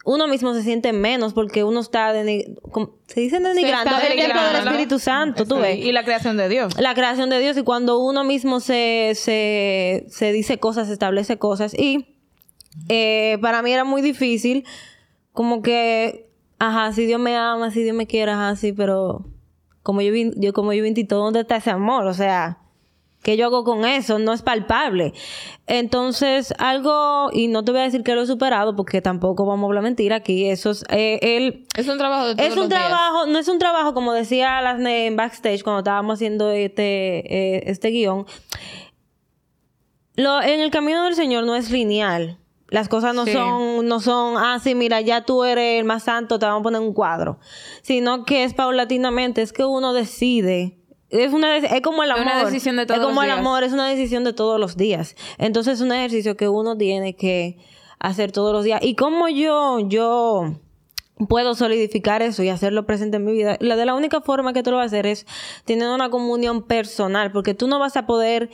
[0.07, 4.99] uno mismo se siente menos porque uno está se dice denigrando, el ejemplo del Espíritu
[4.99, 5.79] Santo, tú ves.
[5.79, 6.79] Y la creación de Dios.
[6.79, 11.37] La creación de Dios y cuando uno mismo se, se, se dice cosas, se establece
[11.37, 12.15] cosas y
[12.87, 14.65] eh, para mí era muy difícil
[15.33, 19.25] como que, ajá, si Dios me ama, si Dios me quiere, ajá, sí, pero
[19.83, 22.07] como yo, yo como yo vi todo, ¿dónde está ese amor?
[22.07, 22.59] O sea,
[23.23, 24.19] ¿Qué yo hago con eso?
[24.19, 25.13] No es palpable.
[25.65, 29.65] Entonces, algo, y no te voy a decir que lo he superado, porque tampoco vamos
[29.65, 30.49] a hablar mentira aquí.
[30.49, 33.93] Eso es, eh, es un trabajo de todos Es un trabajo, no es un trabajo,
[33.93, 38.25] como decía las en backstage cuando estábamos haciendo este, eh, este guion.
[40.15, 42.39] Lo, en el camino del Señor no es lineal.
[42.69, 46.37] Las cosas no son, no son, ah, sí, mira, ya tú eres el más santo,
[46.37, 47.39] te vamos a poner un cuadro.
[47.81, 50.77] Sino que es paulatinamente, es que uno decide
[51.09, 52.27] es una es como el amor.
[52.27, 54.77] Es una decisión de todos Es como el amor, es una decisión de todos los
[54.77, 55.15] días.
[55.37, 57.57] Entonces es un ejercicio que uno tiene que
[57.99, 58.81] hacer todos los días.
[58.83, 60.53] Y como yo, yo
[61.27, 63.57] puedo solidificar eso y hacerlo presente en mi vida.
[63.59, 65.25] La de la única forma que tú lo vas a hacer es
[65.65, 68.49] teniendo una comunión personal, porque tú no vas a poder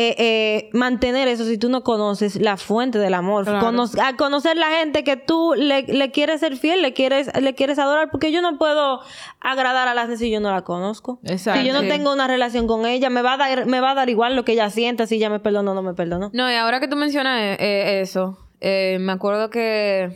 [0.00, 3.48] eh, eh, mantener eso si tú no conoces la fuente del amor.
[3.48, 8.08] a conocer la gente que tú le, quieres ser fiel, le quieres, le quieres adorar,
[8.12, 9.00] porque yo no puedo
[9.40, 11.18] agradar a la gente si yo no la conozco.
[11.24, 13.94] Si yo no tengo una relación con ella, me va, a dar, me va a
[13.96, 16.30] dar igual lo que ella sienta, si ella me perdonó o no me perdonó.
[16.32, 20.12] No, y ahora que tú mencionas eh, eso, me acuerdo que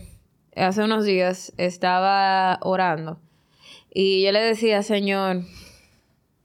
[0.55, 3.19] hace unos días estaba orando
[3.93, 5.43] y yo le decía, Señor,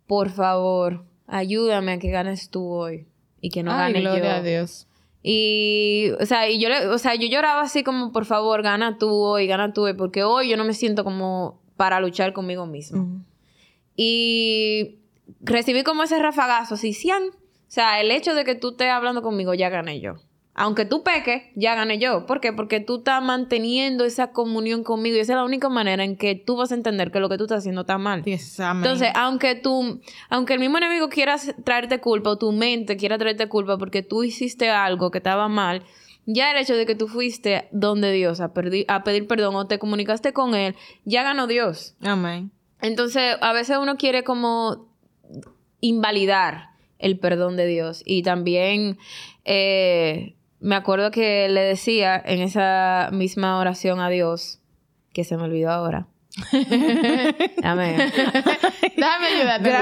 [0.08, 3.06] por favor, ayúdame a que ganes tú hoy
[3.42, 4.88] y que no Ay, gane gloria a Dios.
[5.24, 9.10] Y, o sea, y yo, o sea, yo lloraba así como, por favor, gana tú
[9.10, 13.22] hoy, gana tú hoy, porque hoy yo no me siento como para luchar conmigo mismo.
[13.96, 15.00] Y
[15.42, 17.24] recibí como ese rafagazo, así, 100.
[17.24, 17.34] O
[17.68, 20.16] sea, el hecho de que tú estés hablando conmigo, ya gané yo
[20.60, 22.26] aunque tú peques, ya gané yo.
[22.26, 22.52] ¿Por qué?
[22.52, 26.34] Porque tú estás manteniendo esa comunión conmigo y esa es la única manera en que
[26.34, 28.24] tú vas a entender que lo que tú estás haciendo está mal.
[28.26, 33.48] Entonces, aunque tú, aunque el mismo enemigo quiera traerte culpa o tu mente quiera traerte
[33.48, 35.84] culpa porque tú hiciste algo que estaba mal,
[36.26, 38.52] ya el hecho de que tú fuiste donde Dios a,
[38.88, 41.96] a pedir perdón o te comunicaste con Él, ya ganó Dios.
[42.02, 42.50] Amén.
[42.82, 44.88] Entonces, a veces uno quiere como
[45.82, 48.98] invalidar el perdón de Dios y también...
[49.46, 54.60] Eh, me acuerdo que le decía en esa misma oración a Dios,
[55.14, 56.08] que se me olvidó ahora.
[57.64, 58.12] Amén.
[58.96, 59.74] Déjame ayudarte.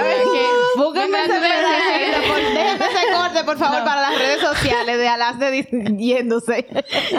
[0.77, 6.65] Búsquenme ese Déjame ese corte, por favor, para las redes sociales de Alaste yéndose.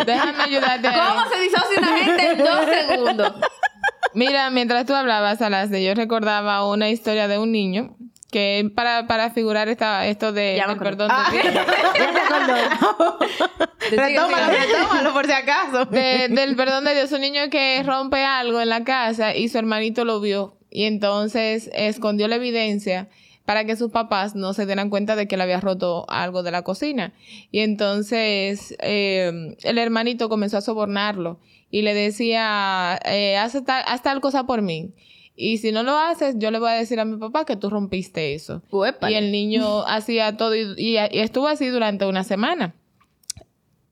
[0.07, 0.89] Déjame ayudarte.
[0.89, 3.33] ¿Cómo se disocia una gente en dos segundos?
[4.15, 7.97] Mira, mientras tú hablabas, Alaste, yo recordaba una historia de un niño
[8.31, 10.97] que para, para figurar esta, esto de Ya acordé.
[10.97, 11.67] perdón de Dios.
[13.91, 15.85] Retómalo, retómalo por si acaso.
[15.87, 19.59] De- del perdón de Dios, un niño que rompe algo en la casa y su
[19.59, 23.09] hermanito lo vio y entonces escondió la evidencia
[23.45, 26.51] para que sus papás no se dieran cuenta de que le había roto algo de
[26.51, 27.13] la cocina.
[27.53, 31.39] Y entonces eh, el hermanito comenzó a sobornarlo
[31.71, 34.91] y le decía, eh, haz, tal, haz tal cosa por mí.
[35.37, 37.69] Y si no lo haces, yo le voy a decir a mi papá que tú
[37.69, 38.63] rompiste eso.
[38.71, 39.13] Uépale.
[39.13, 42.75] Y el niño hacía todo y- y- y estuvo así durante una semana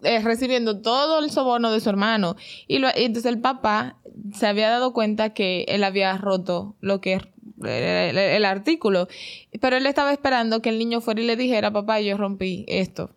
[0.03, 2.37] eh, recibiendo todo el soborno de su hermano.
[2.67, 3.97] Y, lo- y entonces el papá
[4.35, 7.23] se había dado cuenta que él había roto lo que es
[7.65, 9.09] eh, el, el artículo.
[9.61, 13.11] Pero él estaba esperando que el niño fuera y le dijera, papá, yo rompí esto.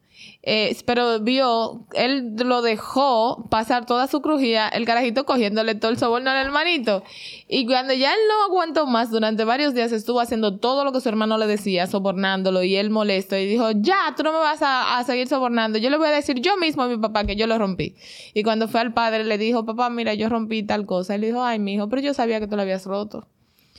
[0.49, 5.97] Eh, pero vio, él lo dejó pasar toda su crujía, el carajito cogiéndole todo el
[5.97, 7.03] soborno al hermanito.
[7.49, 11.01] Y cuando ya él no aguantó más, durante varios días estuvo haciendo todo lo que
[11.01, 13.35] su hermano le decía, sobornándolo y él molesto.
[13.35, 15.79] Y dijo, ya, tú no me vas a, seguir sobornando.
[15.79, 17.95] Yo le voy a decir yo mismo a mi papá que yo lo rompí.
[18.33, 21.15] Y cuando fue al padre, le dijo, papá, mira, yo rompí tal cosa.
[21.15, 23.27] Él dijo, ay, mi hijo, pero yo sabía que tú lo habías roto.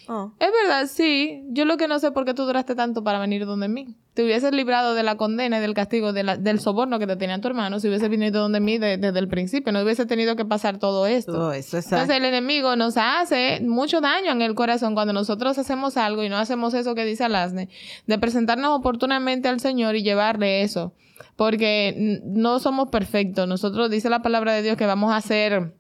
[0.09, 0.33] Oh.
[0.41, 1.45] Es verdad, sí.
[1.51, 3.95] Yo lo que no sé por qué tú duraste tanto para venir donde mí.
[4.15, 7.15] Te hubieses librado de la condena y del castigo de la- del soborno que te
[7.17, 9.71] tenía tu hermano si hubieses venido donde mí de- desde el principio.
[9.73, 11.33] No hubiese tenido que pasar todo esto.
[11.33, 11.97] Todo eso, exacto.
[11.97, 16.29] Entonces el enemigo nos hace mucho daño en el corazón cuando nosotros hacemos algo y
[16.29, 17.69] no hacemos eso que dice Alasne,
[18.07, 20.95] de presentarnos oportunamente al Señor y llevarle eso.
[21.37, 23.47] Porque no somos perfectos.
[23.47, 25.75] Nosotros dice la palabra de Dios que vamos a ser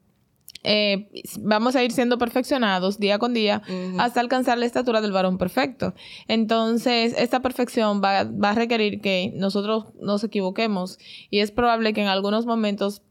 [0.70, 1.08] eh,
[1.40, 3.62] vamos a ir siendo perfeccionados día con día
[3.98, 5.94] hasta alcanzar la estatura del varón perfecto.
[6.26, 10.98] Entonces, esta perfección va, va a requerir que nosotros nos equivoquemos
[11.30, 13.02] y es probable que en algunos momentos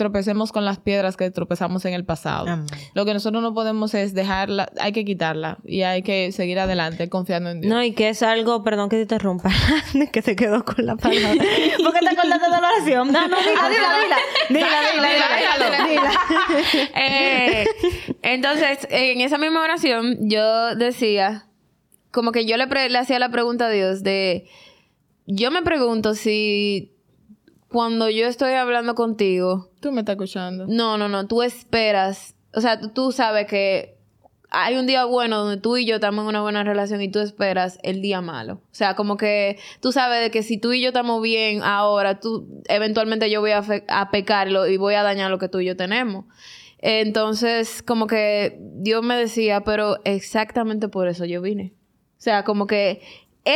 [0.00, 2.48] tropecemos con las piedras que tropezamos en el pasado.
[2.48, 2.66] Amén.
[2.94, 7.10] Lo que nosotros no podemos es dejarla, hay que quitarla y hay que seguir adelante
[7.10, 7.70] confiando en Dios.
[7.70, 9.50] No, y que es algo, perdón que te interrumpa,
[10.12, 11.44] que se quedó con la palabra.
[11.84, 13.12] ¿Por qué te acordaste de la oración?
[13.12, 14.16] No, no, dila, dila, dila.
[14.48, 15.08] Dila, dila,
[15.58, 16.10] dila, dila.
[16.96, 17.66] Eh,
[18.22, 21.46] entonces, en esa misma oración, yo decía,
[22.10, 24.48] como que yo le, pre- le hacía la pregunta a Dios de,
[25.26, 26.92] yo me pregunto si
[27.70, 30.66] cuando yo estoy hablando contigo, Tú me estás escuchando.
[30.66, 33.96] no, no, no, tú esperas, o sea, tú, sabes que
[34.50, 37.20] hay un día bueno donde tú y yo estamos en una buena relación y tú
[37.20, 38.54] esperas el día malo.
[38.54, 42.18] O sea, como que tú sabes de que si tú y yo estamos bien ahora,
[42.18, 45.66] tú eventualmente yo voy a, a pecarlo y voy a dañar lo que tú y
[45.66, 46.24] yo tenemos.
[46.78, 51.74] Entonces, como que Dios me decía, pero exactamente por eso yo vine.
[52.18, 53.02] O sea, como que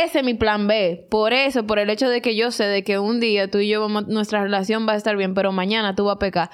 [0.03, 1.07] ese es mi plan B.
[1.09, 3.67] Por eso, por el hecho de que yo sé de que un día tú y
[3.69, 6.49] yo vamos, nuestra relación va a estar bien, pero mañana tú vas a pecar.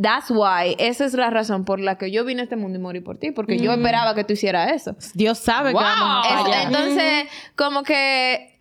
[0.00, 0.74] That's why.
[0.78, 3.18] Esa es la razón por la que yo vine a este mundo y morí por
[3.18, 3.30] ti.
[3.30, 4.96] Porque yo esperaba que tú hicieras eso.
[5.14, 6.66] Dios sabe que vamos a Es- fallar.
[6.66, 7.24] entonces,
[7.56, 8.58] como que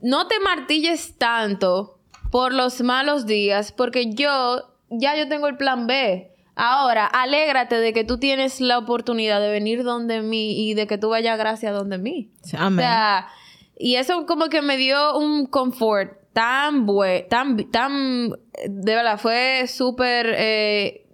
[0.00, 1.98] no te martilles tanto
[2.30, 6.30] por los malos días, porque yo ya yo tengo el plan B.
[6.56, 10.96] Ahora, alégrate de que tú tienes la oportunidad de venir donde mí y de que
[10.98, 12.30] tú vayas gracias donde mí.
[12.54, 12.84] O Amén.
[12.84, 13.28] sea,
[13.78, 18.30] y eso como que me dio un confort tan bueno, tan, tan,
[18.68, 21.06] de verdad, fue súper, eh,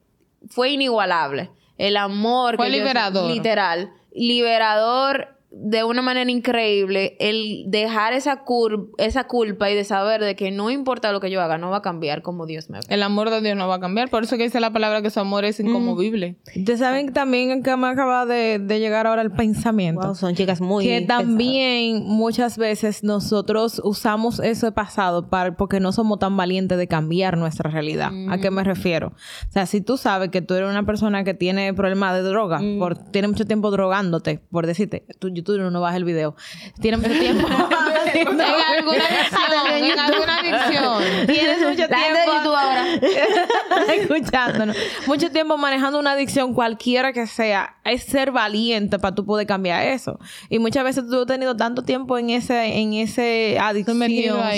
[0.49, 1.51] fue inigualable.
[1.77, 2.57] El amor.
[2.57, 3.31] Fue que yo- liberador.
[3.31, 3.93] literal.
[4.13, 7.17] Liberador de una manera increíble.
[7.21, 11.31] El dejar esa, cur- esa culpa y de saber de que no importa lo que
[11.31, 12.85] yo haga, no va a cambiar como Dios me ve.
[12.89, 14.09] El amor de Dios no va a cambiar.
[14.11, 16.37] Por eso que dice la palabra que su amor es inconmovible.
[16.57, 20.01] Ustedes saben también que me acaba de, de llegar ahora el pensamiento.
[20.07, 21.25] Wow, son chicas muy que pesadas.
[21.25, 27.37] también muchas veces nosotros usamos ese pasado para, porque no somos tan valientes de cambiar
[27.37, 28.11] nuestra realidad.
[28.31, 29.09] ¿A qué me refiero?
[29.49, 32.61] O sea, si tú sabes que tú eres una persona que tiene problemas de droga,
[32.79, 36.35] por, tiene mucho tiempo drogándote, por decirte, tú, YouTube no baja el video,
[36.81, 37.47] tiene mucho tiempo.
[38.15, 41.27] En alguna adicción, en alguna adicción.
[41.27, 42.85] Tienes mucho La gente de tiempo YouTube ahora.
[43.95, 44.77] escuchándonos.
[45.07, 49.87] Mucho tiempo manejando una adicción, cualquiera que sea, es ser valiente para tú poder cambiar
[49.87, 50.19] eso.
[50.49, 53.99] Y muchas veces tú has tenido tanto tiempo en ese, en ese adicción,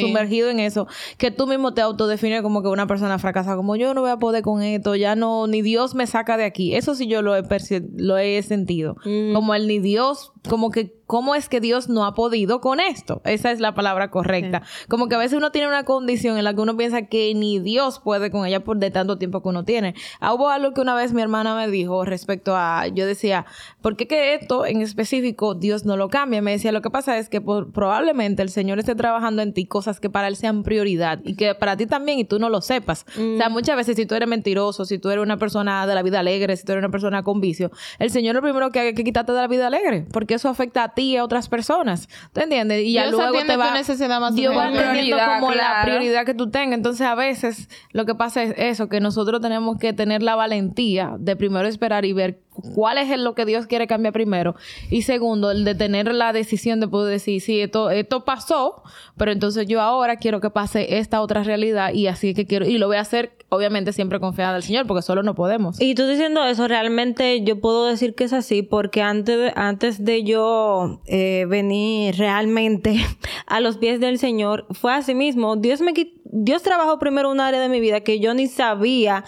[0.00, 0.86] Sumergido en eso,
[1.18, 4.16] que tú mismo te autodefines como que una persona fracasada, como yo no voy a
[4.16, 6.74] poder con esto, ya no, ni Dios me saca de aquí.
[6.74, 7.42] Eso sí yo lo he,
[7.96, 8.96] lo he sentido.
[9.02, 12.80] Como el ni Dios, como que, good ¿cómo es que Dios no ha podido con
[12.80, 13.20] esto?
[13.24, 14.62] Esa es la palabra correcta.
[14.88, 17.58] Como que a veces uno tiene una condición en la que uno piensa que ni
[17.58, 19.94] Dios puede con ella por de tanto tiempo que uno tiene.
[20.20, 23.46] Ah, Hubo algo que una vez mi hermana me dijo respecto a, yo decía,
[23.82, 26.40] ¿por qué que esto en específico Dios no lo cambia?
[26.42, 29.66] Me decía, lo que pasa es que por- probablemente el Señor esté trabajando en ti
[29.66, 32.60] cosas que para Él sean prioridad y que para ti también y tú no lo
[32.60, 33.04] sepas.
[33.16, 36.02] O sea, muchas veces si tú eres mentiroso, si tú eres una persona de la
[36.02, 38.88] vida alegre, si tú eres una persona con vicio, el Señor lo primero que haga
[38.90, 42.08] es que quitarte de la vida alegre, porque eso afecta a ti a otras personas.
[42.32, 42.82] ¿Te entiendes?
[42.84, 43.68] Y ya Dios luego te va...
[43.68, 46.76] tu necesidad más Dios va entendiendo como la prioridad que tú tengas.
[46.76, 51.16] Entonces, a veces lo que pasa es eso, que nosotros tenemos que tener la valentía
[51.18, 52.40] de primero esperar y ver
[52.74, 54.54] cuál es lo que Dios quiere cambiar primero.
[54.90, 58.82] Y segundo, el de tener la decisión de poder decir, sí, esto, esto pasó,
[59.16, 62.66] pero entonces yo ahora quiero que pase esta otra realidad y así es que quiero,
[62.66, 65.80] y lo voy a hacer, obviamente, siempre confiada al Señor, porque solo no podemos.
[65.80, 70.04] Y tú diciendo eso, realmente yo puedo decir que es así porque antes de, antes
[70.04, 72.96] de yo eh, venir realmente
[73.46, 75.56] a los pies del Señor, fue así mismo.
[75.56, 75.92] Dios me
[76.24, 79.24] Dios trabajó primero un área de mi vida que yo ni sabía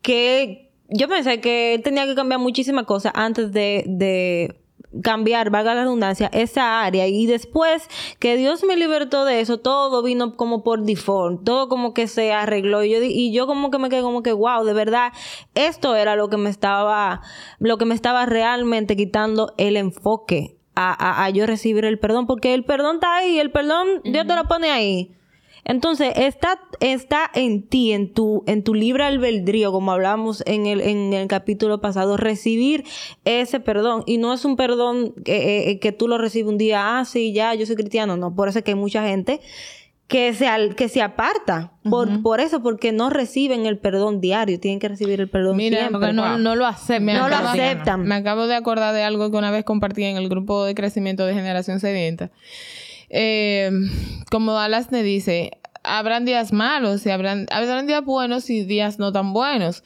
[0.00, 4.60] que yo pensé que él tenía que cambiar muchísimas cosas antes de, de
[5.02, 7.06] cambiar, valga la redundancia, esa área.
[7.06, 11.92] Y después que Dios me libertó de eso, todo vino como por default, todo como
[11.92, 12.82] que se arregló.
[12.84, 15.12] Y yo, y yo como que me quedé como que, wow, de verdad,
[15.54, 17.20] esto era lo que me estaba,
[17.58, 22.26] lo que me estaba realmente quitando el enfoque a, a- a yo recibir el perdón,
[22.26, 25.12] porque el perdón está ahí, el perdón Dios te lo pone ahí.
[25.68, 30.80] Entonces, está, está en ti, en tu, en tu libre albedrío, como hablamos en el,
[30.80, 32.84] en el capítulo pasado, recibir
[33.24, 34.04] ese perdón.
[34.06, 37.32] Y no es un perdón que, eh, que tú lo recibes un día, ah, sí,
[37.32, 38.16] ya, yo soy cristiano.
[38.16, 39.40] No, por eso es que hay mucha gente
[40.06, 41.72] que se, al- que se aparta.
[41.90, 44.60] por, por eso, porque no reciben el perdón diario.
[44.60, 45.98] Tienen que recibir el perdón Mira, siempre.
[45.98, 47.04] Porque no, no lo aceptan.
[47.04, 48.02] Me No lo acabo- aceptan.
[48.04, 51.26] Me acabo de acordar de algo que una vez compartí en el grupo de crecimiento
[51.26, 52.30] de Generación Sedienta.
[53.10, 53.70] Eh,
[54.30, 55.52] como Alasne dice,
[55.84, 59.84] habrán días malos y habrán, habrán días buenos y días no tan buenos.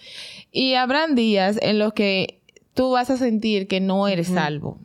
[0.52, 2.40] Y habrán días en los que
[2.74, 4.78] tú vas a sentir que no eres salvo.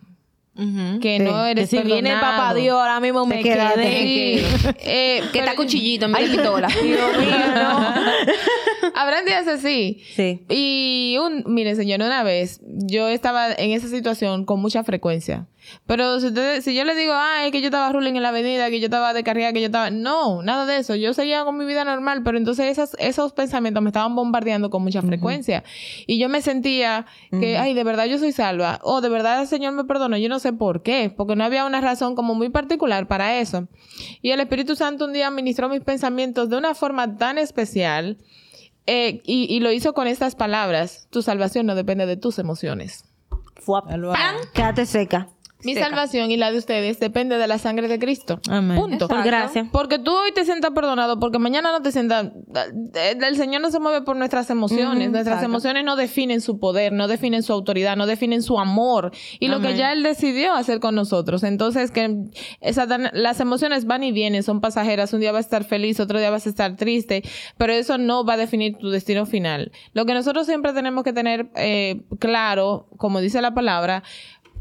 [0.57, 0.99] Ujú.
[1.01, 1.23] Que Sí.
[1.23, 2.37] no eres Que si viene el perdonado.
[2.43, 3.81] papá Dios, ahora mismo me quedaste.
[3.81, 3.91] quedé.
[3.99, 4.45] Que,
[5.17, 6.67] eh, Que está cuchillito en pistola.
[6.67, 7.93] Dios mío, no.
[8.97, 10.01] Habrán días así.
[10.15, 10.45] Sí.
[10.47, 15.47] Y un, mire, señor, una vez yo estaba en esa situación con mucha frecuencia.
[15.87, 18.69] Pero si, usted- si yo le digo, ay, que yo estaba ruling en la avenida,
[18.69, 19.89] que yo estaba de carrera, que yo estaba.
[19.89, 20.95] No, nada de eso.
[20.95, 24.83] Yo seguía con mi vida normal, pero entonces esas, esos pensamientos me estaban bombardeando con
[24.83, 25.63] mucha frecuencia.
[26.07, 28.79] Y yo me sentía que, ay, de verdad yo soy salva.
[28.83, 30.15] O de verdad el Señor me perdonó.
[30.17, 33.67] Yo no sé por qué, porque no había una razón como muy particular para eso.
[34.21, 38.19] Y el Espíritu Santo un día ministró mis pensamientos de una forma tan especial.
[38.87, 41.07] Eh, y, y lo hizo con estas palabras.
[41.09, 43.05] Tu salvación no depende de tus emociones.
[43.55, 43.87] Fuap.
[43.87, 44.35] ¡Pam!
[44.53, 45.29] Quédate seca.
[45.65, 48.39] Mi salvación y la de ustedes depende de la sangre de Cristo.
[48.49, 48.77] Amén.
[48.77, 49.07] Punto.
[49.07, 49.67] Por gracia.
[49.71, 52.27] Porque tú hoy te sientas perdonado, porque mañana no te sientas...
[52.95, 55.09] eh, El Señor no se mueve por nuestras emociones.
[55.11, 59.11] nuestras emociones no definen su poder, no definen su autoridad, no definen su amor.
[59.39, 61.43] Y lo que ya Él decidió hacer con nosotros.
[61.43, 62.25] Entonces, que
[62.61, 65.13] esa las emociones van y vienen, son pasajeras.
[65.13, 67.23] Un día vas a estar feliz, otro día vas a estar triste.
[67.57, 69.71] Pero eso no va a definir tu destino final.
[69.93, 74.03] Lo que nosotros siempre tenemos que tener eh, claro, como dice la palabra,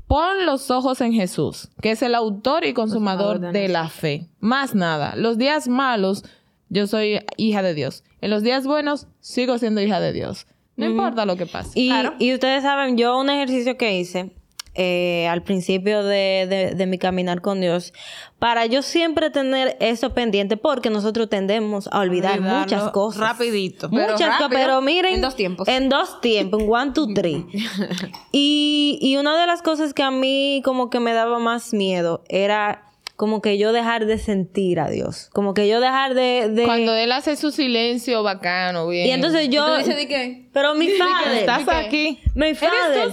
[0.06, 4.28] Pon los ojos en Jesús, que es el autor y consumador de la fe.
[4.40, 5.16] Más nada.
[5.16, 6.24] Los días malos,
[6.68, 8.04] yo soy hija de Dios.
[8.20, 10.46] En los días buenos, sigo siendo hija de Dios.
[10.76, 11.78] No importa lo que pase.
[11.78, 14.32] Y, y ustedes saben, yo un ejercicio que hice
[14.74, 17.92] eh, al principio de, de- de mi caminar con Dios,
[18.38, 23.20] para yo siempre tener eso pendiente, porque nosotros tendemos a olvidar Olvidarlo muchas cosas.
[23.20, 23.88] rapidito.
[23.90, 25.14] Pero Muchas cosas, pero miren.
[25.14, 25.68] en dos tiempos.
[25.68, 27.46] En dos tiempos, en one, two, three.
[28.32, 32.22] y, y una de las cosas que a mí como que me daba más miedo
[32.28, 32.82] era
[33.16, 35.30] como que yo dejar de sentir a Dios.
[35.32, 36.48] Como que yo dejar de...
[36.50, 39.06] de- Cuando Él hace su silencio bacano, bien.
[39.06, 39.64] y entonces yo...
[39.66, 40.48] ¿Tú dices de qué?
[40.52, 41.40] Pero mi padre...
[41.40, 42.18] Estás aquí.
[42.34, 42.68] Mi padre.
[43.00, 43.12] ¿Eres tú,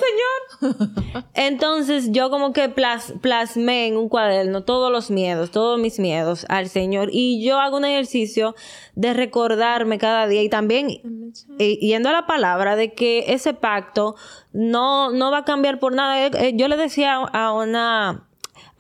[0.69, 1.23] Señor?
[1.33, 6.45] Entonces yo como que plas- plasmé en un cuaderno todos los miedos, todos mis miedos
[6.49, 7.09] al Señor.
[7.11, 8.55] Y yo hago un ejercicio
[8.95, 10.89] de recordarme cada día y también
[11.57, 14.15] yendo a la palabra de que ese pacto
[14.53, 16.25] no, no va a cambiar por nada.
[16.27, 18.27] Eh, eh, yo le decía a una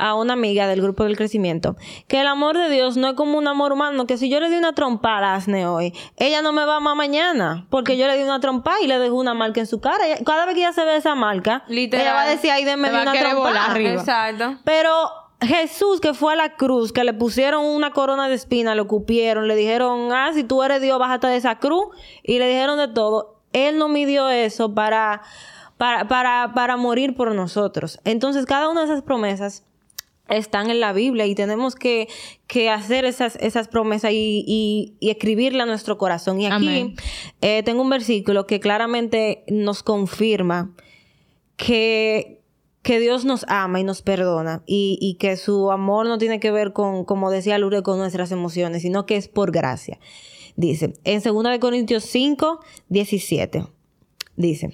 [0.01, 1.75] a una amiga del grupo del crecimiento
[2.07, 4.49] que el amor de Dios no es como un amor humano, que si yo le
[4.49, 8.07] di una trompada a Asne hoy, ella no me va a amar mañana, porque yo
[8.07, 10.03] le di una trompada y le dejé una marca en su cara.
[10.25, 12.05] Cada vez que ella se ve esa marca, Literal.
[12.05, 13.93] ella va a decir, ay, denme una arriba.
[13.93, 14.57] Exacto.
[14.63, 14.91] Pero
[15.41, 19.47] Jesús que fue a la cruz, que le pusieron una corona de espina, lo cupieron,
[19.47, 21.87] le dijeron, ah, si tú eres Dios, bájate de esa cruz,
[22.23, 23.37] y le dijeron de todo.
[23.53, 25.21] Él no midió eso para,
[25.77, 27.99] para, para, para morir por nosotros.
[28.05, 29.63] Entonces, cada una de esas promesas
[30.31, 32.07] están en la Biblia y tenemos que,
[32.47, 36.41] que hacer esas, esas promesas y, y, y escribirla a nuestro corazón.
[36.41, 36.95] Y aquí
[37.41, 40.75] eh, tengo un versículo que claramente nos confirma
[41.57, 42.41] que,
[42.81, 46.51] que Dios nos ama y nos perdona y, y que su amor no tiene que
[46.51, 49.99] ver con, como decía Lourdes, con nuestras emociones, sino que es por gracia.
[50.55, 52.59] Dice, en 2 de Corintios 5,
[52.89, 53.65] 17,
[54.35, 54.73] dice,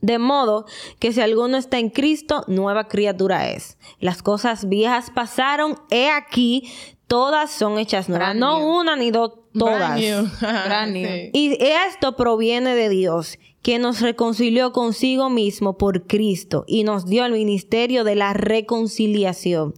[0.00, 0.66] De modo
[0.98, 3.78] que si alguno está en Cristo, nueva criatura es.
[3.98, 6.70] Las cosas viejas pasaron, he aquí,
[7.06, 8.28] todas son hechas nuevas.
[8.28, 8.68] Brand No new.
[8.80, 9.78] una ni dos, todas.
[9.78, 10.26] Brand new.
[10.40, 11.06] Brand new.
[11.06, 11.30] Sí.
[11.32, 11.56] Y
[11.88, 17.32] esto proviene de Dios, que nos reconcilió consigo mismo por Cristo y nos dio el
[17.32, 19.74] ministerio de la reconciliación.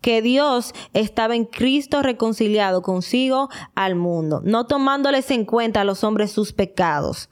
[0.00, 6.04] Que Dios estaba en Cristo reconciliado consigo al mundo, no tomándoles en cuenta a los
[6.04, 7.28] hombres sus pecados.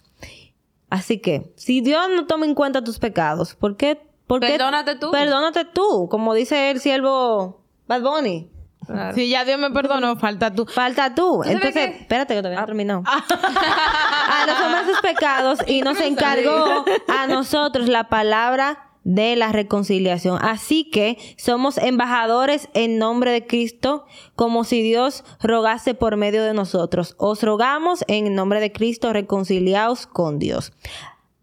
[0.90, 4.00] Así que, si Dios no toma en cuenta tus pecados, ¿por qué?
[4.26, 5.10] por qué- Perdónate tú.
[5.10, 8.50] Perdónate tú, como dice el siervo Bad Bunny.
[8.86, 9.14] Claro.
[9.16, 10.64] Si ya Dios me perdonó, falta tú.
[10.66, 11.42] Falta tú.
[11.42, 13.02] Entonces, espérate que todavía no he terminado.
[13.06, 20.40] a los hombres sus pecados y nos encargó a nosotros la palabra de la reconciliación.
[20.42, 24.04] Así que somos embajadores en nombre de Cristo,
[24.34, 27.14] como si Dios rogase por medio de nosotros.
[27.16, 30.72] Os rogamos en nombre de Cristo, reconciliaos con Dios.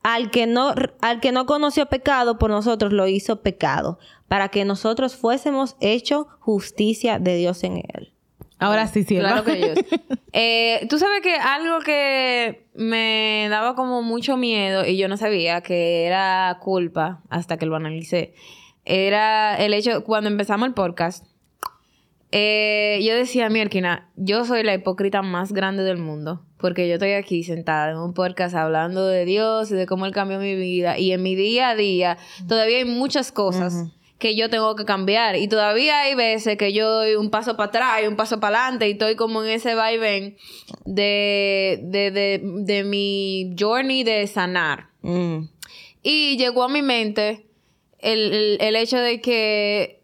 [0.04, 3.98] Al que no, al que no conoció pecado, por nosotros lo hizo pecado,
[4.28, 8.13] para que nosotros fuésemos hecho justicia de Dios en él.
[8.64, 9.18] Ahora sí, sí.
[9.18, 9.80] Claro que ellos.
[10.36, 15.62] Eh, Tú sabes que algo que me daba como mucho miedo y yo no sabía
[15.62, 18.34] que era culpa hasta que lo analicé.
[18.84, 21.24] Era el hecho, cuando empezamos el podcast,
[22.32, 26.44] eh, yo decía, Mierkina, yo soy la hipócrita más grande del mundo.
[26.58, 30.14] Porque yo estoy aquí sentada en un podcast hablando de Dios y de cómo Él
[30.14, 30.98] cambió mi vida.
[30.98, 33.92] Y en mi día a día todavía hay muchas cosas
[34.24, 35.36] que yo tengo que cambiar.
[35.36, 38.58] Y todavía hay veces que yo doy un paso para atrás y un paso para
[38.60, 38.88] adelante.
[38.88, 40.38] Y estoy como en ese vaivén
[40.86, 44.88] de, de, de, de mi journey de sanar.
[45.02, 45.50] Mm.
[46.04, 47.46] Y llegó a mi mente
[48.00, 50.02] el, el- el hecho de que,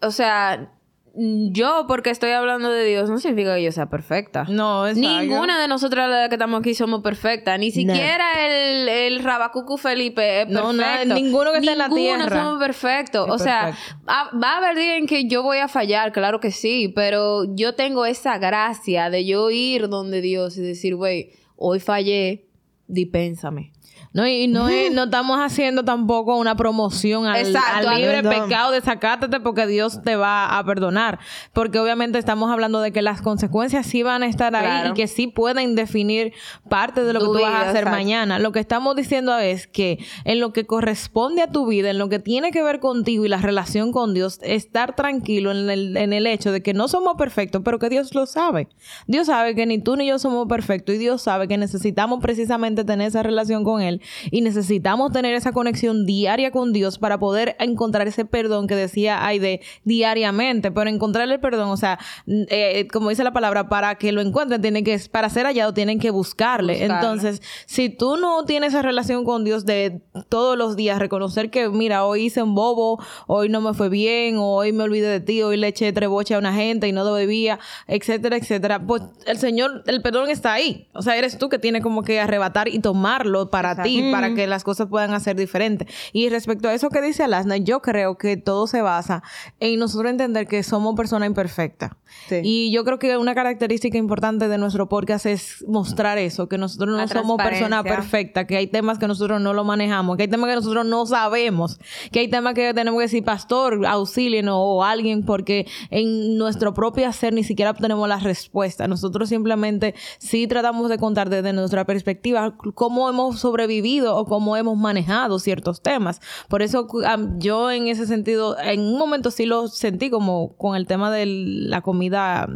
[0.00, 0.72] o sea,
[1.16, 4.44] yo porque estoy hablando de Dios no significa que yo sea perfecta.
[4.48, 7.58] No, es Ninguna de nosotras las que estamos aquí somos perfectas.
[7.60, 10.72] Ni siquiera el, el Rabacucu Felipe es perfecto.
[10.72, 13.28] No, nada, ninguno que esté en la Ninguno tierra somos perfectos.
[13.30, 14.02] O sea, perfecto.
[14.08, 16.88] ha- va a haber días en que yo voy a fallar, claro que sí.
[16.94, 22.48] Pero yo tengo esa gracia de yo ir donde Dios y decir, güey, hoy fallé,
[22.88, 23.70] dispénsame.
[24.14, 28.44] No, y no, es- no estamos haciendo tampoco una promoción al, Exacto, al libre perdón.
[28.48, 31.18] pecado de sacátete porque Dios te va a perdonar.
[31.52, 34.90] Porque obviamente estamos hablando de que las consecuencias sí van a estar ahí Claro.
[34.90, 36.32] y que sí pueden definir
[36.68, 37.90] parte de lo que tú vas a hacer exacto.
[37.90, 38.38] mañana.
[38.38, 42.08] Lo que estamos diciendo es que en lo que corresponde a tu vida, en lo
[42.08, 46.12] que tiene que ver contigo y la relación con Dios, estar tranquilo en el, en
[46.12, 48.68] el hecho de que no somos perfectos, pero que Dios lo sabe.
[49.08, 52.84] Dios sabe que ni tú ni yo somos perfectos y Dios sabe que necesitamos precisamente
[52.84, 57.56] tener esa relación con Él y necesitamos tener esa conexión diaria con Dios para poder
[57.58, 63.10] encontrar ese perdón que decía Aide diariamente, pero encontrar el perdón, o sea, eh, como
[63.10, 66.84] dice la palabra, para que lo encuentren, tienen que, para ser hallado, tienen que buscarle.
[66.84, 71.68] Entonces, si tú no tienes esa relación con Dios de todos los días, reconocer que,
[71.68, 75.20] mira, hoy hice un bobo, hoy no me fue bien, o hoy me olvidé de
[75.20, 79.38] ti, hoy le eché treboche a una gente y no debía, etcétera, etcétera, pues el
[79.38, 80.88] Señor, el perdón está ahí.
[80.94, 84.46] O sea, eres tú que tienes como que arrebatar y tomarlo para ti, para que
[84.46, 85.88] las cosas puedan hacer diferentes.
[86.12, 89.22] Y respecto a eso que dice Alasna, yo creo que todo se basa
[89.60, 91.92] en nosotros entender que somos personas imperfectas.
[92.28, 92.40] Sí.
[92.42, 96.96] Y yo creo que una característica importante de nuestro podcast es mostrar eso, que nosotros
[96.96, 100.48] no somos personas perfectas, que hay temas que nosotros no lo manejamos, que hay temas
[100.50, 101.78] que nosotros no sabemos,
[102.12, 107.08] que hay temas que tenemos que decir, pastor, auxílienos o alguien, porque en nuestro propio
[107.08, 108.86] hacer ni siquiera obtenemos la respuesta.
[108.86, 113.83] Nosotros simplemente sí tratamos de contar desde nuestra perspectiva cómo hemos sobrevivido
[114.16, 116.20] o cómo hemos manejado ciertos temas.
[116.48, 120.76] Por eso am, yo en ese sentido, en un momento sí lo sentí como con
[120.76, 122.48] el tema de la comida,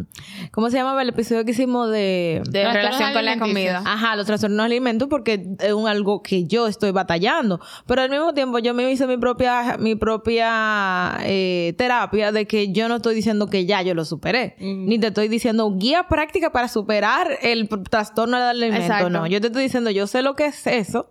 [0.53, 2.43] ¿cómo se llamaba el episodio que hicimos de...
[2.49, 3.74] De Trastornos relación con la alimenticios?
[3.74, 3.93] comida.
[3.93, 7.61] Ajá, los trastornos alimentos porque es un algo que yo estoy batallando.
[7.87, 12.72] Pero al mismo tiempo yo me hice mi propia, mi propia eh, terapia de que
[12.72, 14.57] yo no estoy diciendo que ya yo lo superé.
[14.59, 18.83] Ni te estoy diciendo guía práctica para superar el trastorno del alimento.
[18.83, 19.11] Exacto.
[19.11, 21.11] No, yo te estoy diciendo, yo sé lo que es eso.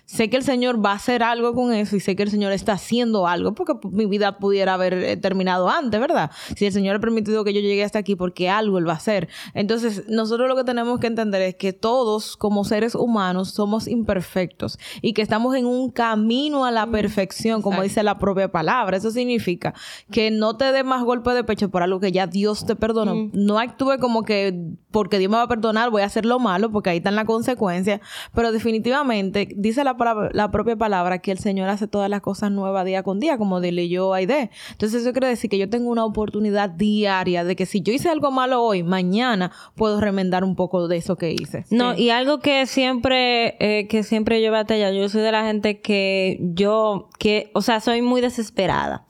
[0.11, 2.51] Sé que el Señor va a hacer algo con eso y sé que el Señor
[2.51, 6.31] está haciendo algo porque mi vida pudiera haber eh, terminado antes, ¿verdad?
[6.57, 8.97] Si el Señor ha permitido que yo llegue hasta aquí porque algo Él va a
[8.97, 9.29] hacer.
[9.53, 14.77] Entonces, nosotros lo que tenemos que entender es que todos como seres humanos somos imperfectos
[15.01, 18.97] y que estamos en un camino a la perfección, como dice la propia palabra.
[18.97, 19.73] Eso significa
[20.11, 23.29] que no te des más golpe de pecho por algo que ya Dios te perdonó.
[23.31, 26.69] No actúe como que porque Dios me va a perdonar voy a hacer lo malo
[26.69, 28.01] porque ahí está la consecuencia,
[28.35, 30.00] pero definitivamente dice la,
[30.31, 33.59] la propia palabra que el Señor hace todas las cosas nuevas día con día, como
[33.71, 34.49] leyó Aide.
[34.71, 38.09] Entonces eso quiere decir que yo tengo una oportunidad diaria de que si yo hice
[38.09, 41.65] algo malo hoy, mañana puedo remendar un poco de eso que hice.
[41.69, 45.81] No, y algo que siempre, eh, que siempre yo batalla, yo soy de la gente
[45.81, 49.05] que yo, que, o sea, soy muy desesperada.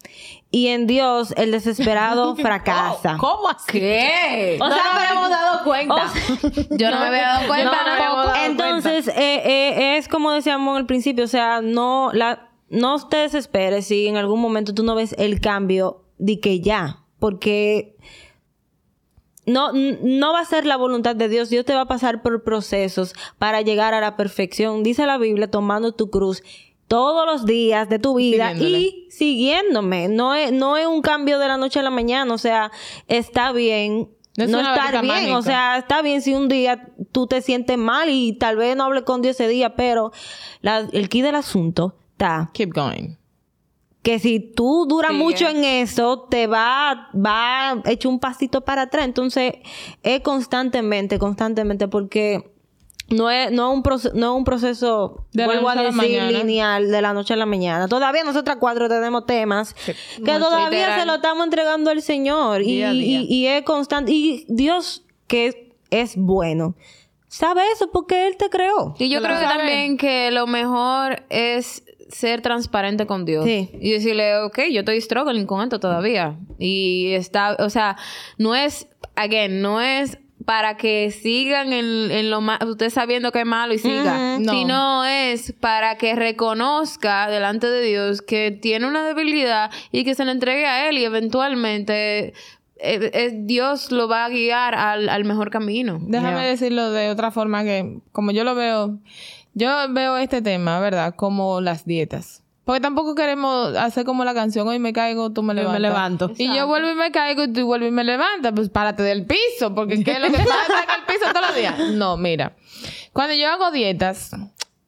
[0.54, 3.16] Y en Dios, el desesperado fracasa.
[3.18, 3.72] ¿Cómo así?
[3.72, 4.58] ¿Qué?
[4.60, 6.14] O no sea, nos habíamos dado cuenta.
[6.72, 8.38] Yo no me había dado cuenta no, tampoco.
[8.38, 8.46] no.
[8.46, 13.88] Entonces, eh, eh, es como decíamos al principio, o sea, no, la, no te desesperes
[13.88, 17.96] si en algún momento tú no ves el cambio de que ya, porque
[19.46, 22.44] no, no va a ser la voluntad de Dios, Dios te va a pasar por
[22.44, 24.84] procesos para llegar a la perfección.
[24.84, 26.44] Dice la Biblia, tomando tu cruz
[26.92, 28.80] todos los días de tu vida Siguiéndole.
[28.80, 30.08] y siguiéndome.
[30.10, 32.70] No es, no es un cambio de la noche a la mañana, o sea,
[33.08, 34.10] está bien.
[34.38, 37.42] No No, es una estar bien, o sea, está bien si un día tú te
[37.42, 40.12] sientes mal y tal vez no hable con Dios ese día, pero
[40.62, 43.16] la- el key del asunto está Keep going.
[44.04, 49.06] que si tú duras mucho en eso, te va, va hecho un pasito para atrás.
[49.06, 49.54] Entonces,
[50.04, 52.52] es constantemente, constantemente, porque
[53.12, 56.90] no es, no es un, proce- no es un proceso, De vuelvo a decir, lineal
[56.92, 57.88] de la noche a la mañana.
[57.88, 59.94] Todavía nosotras cuatro tenemos temas que
[60.24, 61.00] todavía literal.
[61.02, 62.62] se lo estamos entregando al Señor.
[62.62, 63.20] Y, Día a día.
[63.22, 64.12] y- y es constante.
[64.12, 66.76] Y Dios, que es bueno,
[67.28, 68.96] sabe eso porque Él te creó.
[68.98, 69.58] Y yo creo que sabe.
[69.58, 73.46] también que lo mejor es ser transparente con Dios.
[73.46, 73.70] Sí.
[73.80, 76.38] Y decirle, ok, yo estoy struggling con esto todavía.
[76.60, 77.96] Y está, o sea,
[78.38, 83.42] no es, again, no es para que sigan en, en lo más, usted sabiendo que
[83.42, 84.40] es malo y siga.
[84.40, 84.52] No.
[84.52, 90.26] sino es para que reconozca delante de Dios que tiene una debilidad y que se
[90.26, 92.34] le entregue a Él y eventualmente
[92.78, 96.00] eh, eh, Dios lo va a guiar al, al mejor camino.
[96.02, 99.00] Déjame decirlo de otra forma que, como yo lo veo,
[99.54, 101.14] yo veo este tema, ¿verdad?
[101.16, 102.44] Como las dietas.
[102.64, 105.82] Porque tampoco queremos hacer como la canción, hoy me caigo, tú me levantas.
[105.82, 106.32] levanto.
[106.38, 108.54] Y yo vuelvo y me caigo y tú vuelves y me levantas.
[108.56, 111.56] Pues párate del piso, porque ¿qué es lo que pasa en el piso todos los
[111.56, 111.80] días?
[111.94, 112.56] No, mira.
[113.14, 114.32] Cuando yo hago dietas,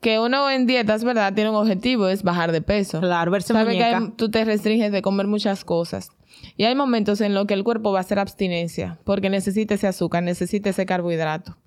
[0.02, 1.34] que uno en dietas, ¿verdad?
[1.34, 3.00] Tiene un objetivo, es bajar de peso.
[3.00, 3.98] Claro, verse Sabe que muñeca.
[3.98, 6.12] hay- tú te restringes de comer muchas cosas.
[6.58, 9.88] Y hay momentos en los que el cuerpo va a hacer abstinencia, porque necesita ese
[9.88, 11.58] azúcar, necesita ese carbohidrato.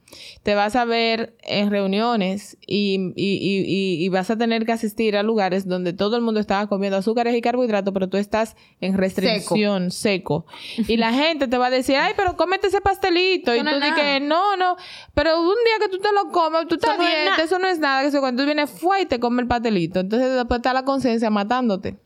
[0.45, 5.17] Te vas a ver en reuniones y, y- y- y- vas a tener que asistir
[5.17, 8.97] a lugares donde todo el mundo estaba comiendo azúcares y carbohidratos, pero tú estás en
[8.97, 10.47] restricción, seco.
[10.87, 13.51] Y la gente te va a decir, ay, pero cómete ese pastelito.
[13.53, 14.77] Eso y no tú es dices, no, no,
[15.13, 17.59] pero un día que tú te lo comes, tú estás Eso no es bien, eso
[17.59, 18.05] no es nada.
[18.05, 20.01] Eso cuando tú vienes fue y te comes el pastelito.
[20.01, 21.99] Entonces después está la conciencia matándote.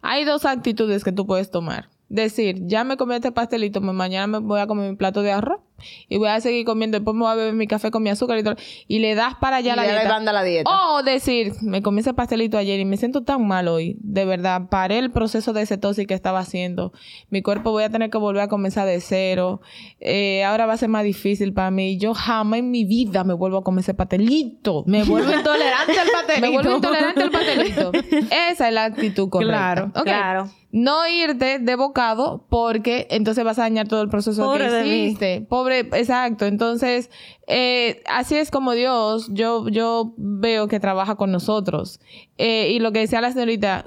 [0.00, 1.88] Hay dos actitudes que tú puedes tomar.
[2.08, 5.60] Decir, ya me comí este pastelito, mañana me voy a comer mi plato de arroz
[6.08, 8.38] y voy a seguir comiendo, después me voy a beber mi café con mi azúcar
[8.38, 8.56] y todo.
[8.88, 10.30] Y le das para allá Y la le das dieta.
[10.30, 10.70] a la dieta.
[10.94, 13.96] O decir, me comí ese pastelito ayer y me siento tan mal hoy.
[14.00, 16.92] De verdad, paré el proceso de cetosis que estaba haciendo.
[17.30, 19.60] Mi cuerpo voy a tener que volver a comenzar de cero.
[20.00, 21.98] Eh, ahora va a ser más difícil para mí.
[21.98, 24.84] Yo jamás en mi vida me vuelvo a comer ese pastelito.
[24.86, 26.40] Me vuelvo intolerante al pastelito.
[26.40, 27.92] Me vuelvo intolerante al pastelito.
[28.50, 29.54] Esa es la actitud correcta.
[29.54, 30.50] Claro, claro.
[30.76, 34.82] No irte de bocado porque entonces vas a dañar todo el proceso Pobre que de
[34.82, 34.90] mí.
[35.04, 35.46] hiciste.
[35.48, 36.46] Pobre, exacto.
[36.46, 37.10] Entonces,
[37.46, 42.00] eh, así es como Dios, yo, yo veo que trabaja con nosotros.
[42.38, 43.84] Eh, y lo que decía la señorita,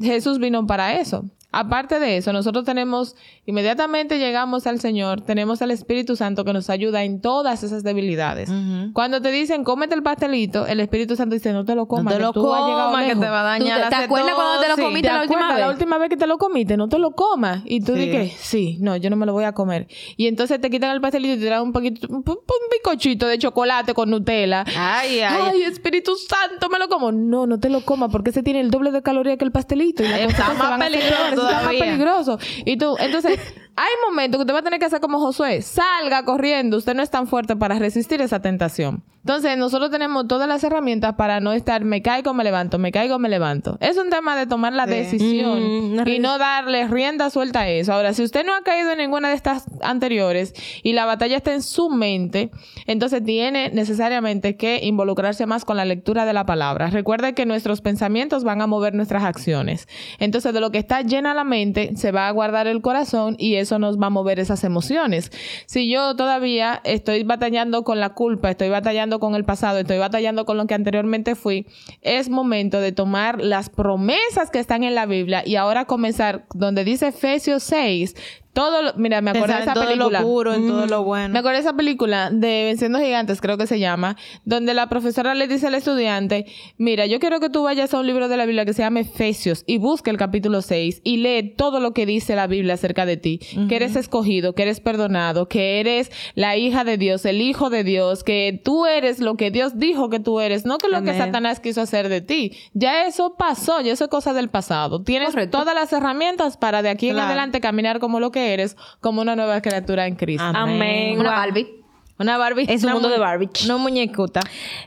[0.00, 1.24] Jesús vino para eso.
[1.54, 6.68] Aparte de eso, nosotros tenemos, inmediatamente llegamos al Señor, tenemos al Espíritu Santo que nos
[6.70, 8.50] ayuda en todas esas debilidades.
[8.92, 12.10] Cuando te dicen, cómete el pastelito, el Espíritu Santo dice, no te lo comas, No
[12.12, 13.20] te lo comas, que lejos".
[13.24, 15.20] te va a ¿Tú dañar te- la te acuerdas cuando te lo comiste ¿Te la
[15.22, 15.74] última acuerdas la vez?
[15.76, 16.76] última vez que te lo comiste?
[16.76, 17.62] No te lo comas.
[17.64, 18.00] Y tú Sí.
[18.00, 19.86] dices, sí, no, yo no me lo voy a comer.
[20.16, 22.34] Y entonces te quitan el pastelito y te dan un poquito, un, un
[22.72, 24.64] bizcochito de chocolate con Nutella.
[24.76, 25.38] Ay, ay.
[25.52, 27.12] Ay, Espíritu Santo, me lo como.
[27.12, 30.02] No, no te lo comas porque ese tiene el doble de calorías que el pastelito.
[30.02, 31.84] Y las Está más peligroso peores, Está más todavía.
[31.84, 32.38] peligroso.
[32.64, 33.38] Y tú, entonces,
[33.76, 35.62] hay momentos que te va a tener que hacer como Josué.
[35.62, 36.76] Salga corriendo.
[36.76, 39.02] Usted no es tan fuerte para resistir esa tentación.
[39.20, 43.18] Entonces, nosotros tenemos todas las herramientas para no estar, me caigo, me levanto, me caigo,
[43.18, 43.78] me levanto.
[43.80, 47.92] Es un tema de tomar la decisión Mm, y no darle rienda suelta a eso.
[47.92, 51.52] Ahora, si usted no ha caído en ninguna de estas anteriores y la batalla está
[51.52, 52.50] en su mente,
[52.86, 56.90] entonces tiene necesariamente que involucrarse más con la lectura de la palabra.
[56.90, 59.88] Recuerde que nuestros pensamientos van a mover nuestras acciones.
[60.18, 63.56] Entonces, de lo que está llena la mente, se va a guardar el corazón y
[63.64, 65.32] eso nos va a mover esas emociones.
[65.66, 70.44] Si yo todavía estoy batallando con la culpa, estoy batallando con el pasado, estoy batallando
[70.44, 71.66] con lo que anteriormente fui,
[72.00, 76.84] es momento de tomar las promesas que están en la Biblia y ahora comenzar donde
[76.84, 78.14] dice Efesios 6,
[78.54, 80.20] Todo, lo- mira, me acuerdo de esa todo película.
[80.20, 81.38] lo puro, en todo lo Me bueno.
[81.38, 85.48] acuerdo de esa película de Venciendo Gigantes, creo que se llama, donde la profesora le
[85.48, 86.46] dice al estudiante,
[86.78, 89.00] mira, yo quiero que tú vayas a un libro de la Biblia que se llama
[89.00, 93.06] Efesios y busque el capítulo 6 y lee todo lo que dice la Biblia acerca
[93.06, 97.40] de ti, que eres escogido, que eres perdonado, que eres la hija de Dios, el
[97.40, 100.88] hijo de Dios, que tú eres lo que Dios dijo que tú eres, no que
[100.88, 101.14] lo que.
[101.18, 102.52] Satanás quiso hacer de ti.
[102.72, 105.02] Ya eso pasó, ya eso es cosa del pasado.
[105.02, 105.58] Tienes Correcto.
[105.58, 109.34] todas las herramientas para de aquí en adelante caminar como lo que eres, como una
[109.36, 110.44] nueva criatura en Cristo.
[110.44, 111.18] Amén.
[111.18, 111.30] Una.
[111.30, 111.80] Barbie.
[112.18, 112.66] Una Barbie.
[112.68, 113.48] Es un mundo mu- de Barbie.
[113.64, 114.40] Una muñecuta.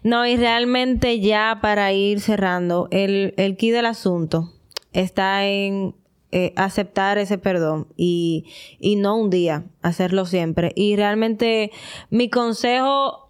[0.04, 4.54] No, y realmente ya para ir cerrando, el, el key del asunto
[4.94, 5.94] está en
[6.32, 8.46] eh, aceptar ese perdón y,
[8.80, 10.72] y no un día, hacerlo siempre.
[10.76, 11.72] Y realmente
[12.10, 13.30] mi consejo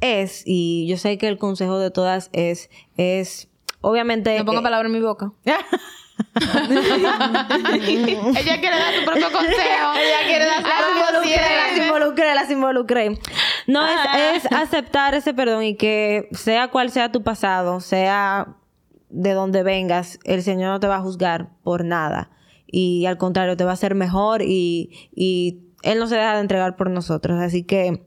[0.00, 3.48] es, y yo sé que el consejo de todas es, es
[3.80, 4.36] obviamente...
[4.38, 5.32] No ponga eh, palabra en mi boca.
[6.36, 6.58] Ella
[8.60, 9.92] quiere dar su propio consejo.
[9.96, 13.18] Ella quiere dar su Las propio las involucré, las involucré.
[13.66, 18.56] No, es, es aceptar ese perdón y que sea cual sea tu pasado, sea
[19.08, 22.30] de donde vengas, el Señor no te va a juzgar por nada.
[22.66, 26.40] Y al contrario, te va a hacer mejor y, y Él no se deja de
[26.40, 27.40] entregar por nosotros.
[27.40, 28.05] Así que...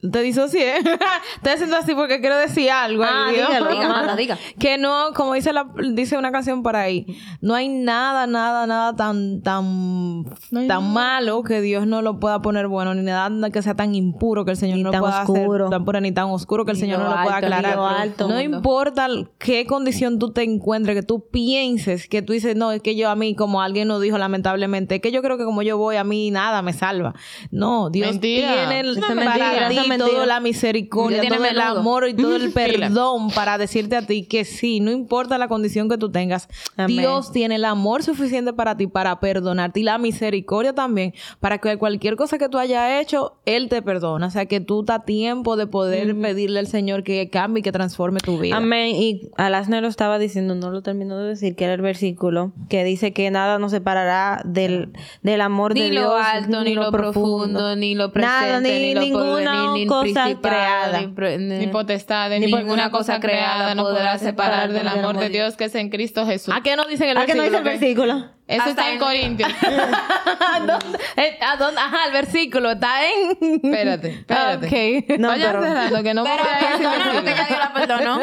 [0.00, 0.78] Te disocié.
[1.36, 3.04] Estoy haciendo así porque quiero decir algo.
[3.04, 3.48] Ah, Dios.
[3.48, 3.70] dígalo.
[3.70, 4.38] Diga, manda, diga.
[4.58, 7.06] Que no, como dice la, dice una canción por ahí,
[7.40, 10.24] no hay nada, nada, nada tan, tan,
[10.68, 14.44] tan malo que Dios no lo pueda poner bueno, ni nada que sea tan impuro
[14.44, 15.64] que el Señor Ni no tan pueda oscuro.
[15.66, 17.46] hacer tan puro, ni tan oscuro que el Ni Señor lo no lo pueda alto,
[17.46, 17.76] aclarar.
[17.76, 18.28] lo alto.
[18.28, 19.06] No importa
[19.38, 23.10] qué condición tú te encuentres, que tú pienses, que tú dices, no, es que yo
[23.10, 25.96] a mí, como alguien nos dijo lamentablemente, es que yo creo que como yo voy,
[25.96, 27.14] a mí nada me salva.
[27.50, 28.54] No, Dios Mentira.
[28.68, 30.10] tiene el, para ti mentira.
[30.10, 34.24] toda la misericordia, Dios todo el amor y todo el perdón para decirte a ti
[34.24, 36.96] que sí, no importa la condición que tú tengas, Amén.
[36.98, 41.76] Dios tiene el amor suficiente para ti para perdonarte y la misericordia también para que
[41.76, 44.26] cualquier cosa que tú hayas hecho, Él te perdona.
[44.26, 47.72] O sea, que tú estás tiempo de poder pedirle al Señor que cambie y que
[47.72, 48.56] transforme tu vida.
[48.56, 48.94] Amén.
[48.96, 52.84] Y Alasne lo estaba diciendo, no lo terminó de decir, que era el versículo que
[52.84, 56.04] dice que nada nos separará del, del amor de Ni Dios.
[56.04, 59.86] lo alto, ni lo profundo, ni lo presente, Nada, ni ni, lo ninguna porvenir, ni
[59.86, 61.00] cosa creada.
[61.00, 65.64] Ni, potestad, ni, Ni ninguna cosa creada no podrá separar del amor de Dios que
[65.64, 66.54] es en Cristo Jesús.
[66.54, 68.26] ¿A qué nos dicen el ¿A qué no dice el versículo?
[68.50, 69.52] Eso Hasta está en en- Corintios.
[69.62, 70.98] ¿A dónde?
[71.16, 71.80] Eh, ¿a dónde?
[71.80, 73.30] Ajá, el versículo está en...
[73.62, 74.66] Espérate, espérate.
[75.06, 75.18] Ok.
[75.20, 77.72] No, Vayan pero- cerrando, que no Pero voy a decir perdona, porque ya Dios la
[77.72, 78.20] perdonó.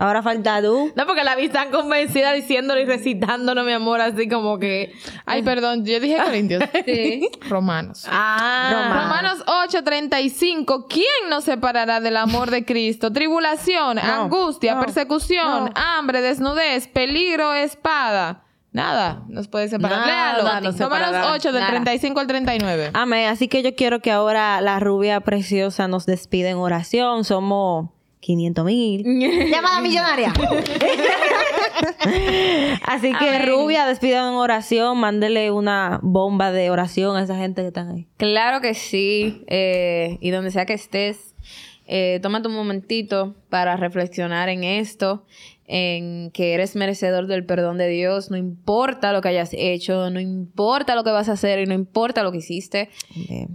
[0.00, 0.92] Ahora falta tú.
[0.96, 4.92] No, porque la vi tan convencida diciéndolo y recitándolo, mi amor, así como que...
[5.24, 6.62] Ay, perdón, yo dije Corintios.
[6.84, 7.28] Sí.
[7.48, 8.06] Romanos.
[8.10, 8.92] Ah.
[9.04, 10.86] Romanos 8:35.
[10.88, 13.12] ¿Quién nos separará del amor de Cristo?
[13.12, 18.43] Tribulación, angustia, persecución, hambre, desnudez, peligro, espada.
[18.74, 20.00] Nada nos puede separar.
[20.06, 20.72] Nada Léalo.
[20.72, 21.32] separará.
[21.32, 21.70] 8, del Nada.
[21.70, 22.90] 35 al 39.
[22.92, 23.28] Amén.
[23.28, 27.22] Así que yo quiero que ahora la rubia preciosa nos despide en oración.
[27.24, 29.04] Somos 500 mil.
[29.50, 30.32] Llamada millonaria.
[32.86, 33.46] Así que Amén.
[33.48, 34.98] rubia, despidan en oración.
[34.98, 38.08] Mándele una bomba de oración a esa gente que están ahí.
[38.16, 39.44] Claro que sí.
[39.46, 41.34] eh, y donde sea que estés,
[41.86, 45.24] eh, tómate un momentito para reflexionar en esto,
[45.66, 48.30] en que eres merecedor del perdón de Dios.
[48.30, 51.74] No importa lo que hayas hecho, no importa lo que vas a hacer y no
[51.74, 52.90] importa lo que hiciste.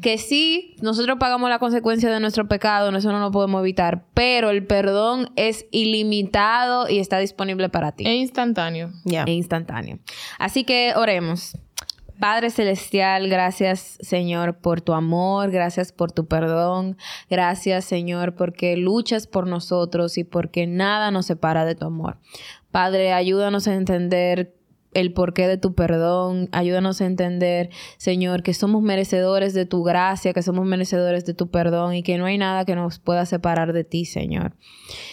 [0.02, 4.50] Que sí, nosotros pagamos la consecuencia de nuestro pecado, eso no lo podemos evitar, pero
[4.50, 8.92] el perdón es ilimitado y está disponible para ti E instantáneo.
[9.06, 9.24] Ya.
[9.24, 10.00] e instantáneo.
[10.38, 11.58] Así que oremos.
[12.20, 16.98] Padre Celestial, gracias Señor por tu amor, gracias por tu perdón,
[17.30, 22.18] gracias Señor porque luchas por nosotros y porque nada nos separa de tu amor.
[22.72, 24.59] Padre, ayúdanos a entender
[25.00, 30.34] el porqué de tu perdón, ayúdanos a entender, Señor, que somos merecedores de tu gracia,
[30.34, 33.74] que somos merecedores de tu perdón y que no hay nada que nos pueda separar
[33.74, 34.54] de ti, Señor.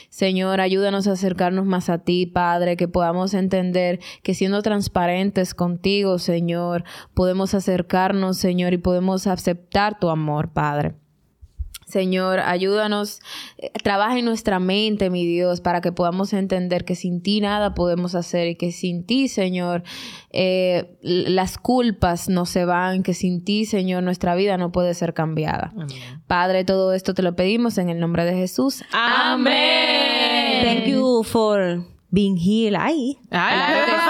[0.08, 6.18] Señor, ayúdanos a acercarnos más a ti, Padre, que podamos entender que siendo transparentes contigo,
[6.18, 6.84] Señor,
[7.14, 10.94] podemos acercarnos, Señor, y podemos aceptar tu amor, Padre.
[11.86, 13.20] Señor, ayúdanos,
[13.58, 17.74] eh, trabaja en nuestra mente, mi Dios, para que podamos entender que sin ti nada
[17.74, 19.84] podemos hacer y que sin ti, Señor,
[20.32, 25.14] eh, las culpas no se van, que sin ti, Señor, nuestra vida no puede ser
[25.14, 25.72] cambiada.
[26.26, 28.82] Padre, todo esto te lo pedimos en el nombre de Jesús.
[28.92, 30.64] Amén.
[30.64, 33.18] Thank you for Being Hill ahí.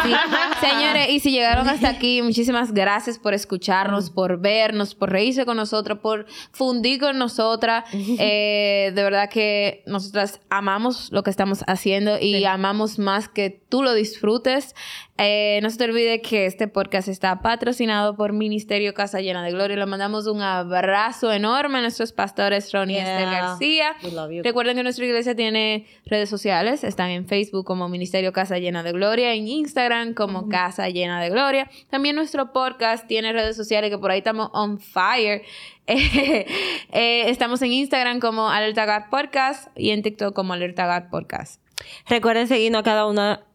[0.05, 0.15] Sí.
[0.61, 5.57] Señores, y si llegaron hasta aquí, muchísimas gracias por escucharnos, por vernos, por reírse con
[5.57, 7.85] nosotros, por fundir con nosotras.
[8.19, 13.83] Eh, de verdad que nosotras amamos lo que estamos haciendo y amamos más que tú
[13.83, 14.75] lo disfrutes.
[15.19, 19.51] Eh, no se te olvide que este podcast está patrocinado por Ministerio Casa Llena de
[19.51, 19.77] Gloria.
[19.77, 23.31] Le mandamos un abrazo enorme a nuestros pastores Ronnie y Esther.
[23.31, 23.97] García.
[24.03, 24.43] We love you.
[24.43, 26.85] Recuerden que nuestra iglesia tiene redes sociales.
[26.85, 31.31] Están en Facebook como Ministerio Casa Llena de Gloria, en Instagram como Casa Llena de
[31.31, 31.71] Gloria.
[31.89, 35.43] También nuestro podcast tiene redes sociales que por ahí estamos on fire.
[35.87, 36.47] Eh,
[36.93, 41.63] eh, estamos en Instagram como Alerta God Podcast y en TikTok como Alerta God Podcast.
[42.07, 43.47] Recuerden seguirnos a cada una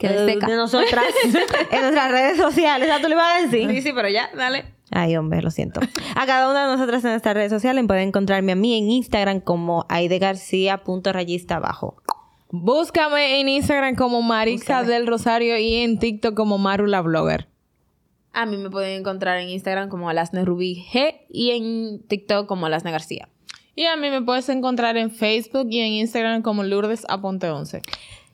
[0.00, 0.50] Que de, destaca.
[0.50, 1.04] de nosotras
[1.70, 2.88] en nuestras redes sociales.
[2.88, 3.82] ¿Ya tú le ibas a decir?
[3.82, 4.64] sí, pero ya, dale.
[4.90, 5.80] Ay, hombre, lo siento.
[6.16, 9.40] A cada una de nosotras en nuestras redes sociales pueden encontrarme a mí en Instagram
[9.40, 12.02] como aidegarcía.rayista abajo.
[12.50, 17.46] Búscame en Instagram como Marisa del Rosario y en TikTok como Maru la Blogger.
[18.32, 22.66] A mí me pueden encontrar en Instagram como Alasne Rubí G y en TikTok como
[22.66, 23.28] Alasne García.
[23.76, 27.82] Y a mí me puedes encontrar en Facebook y en Instagram como Lourdes Aponte 11.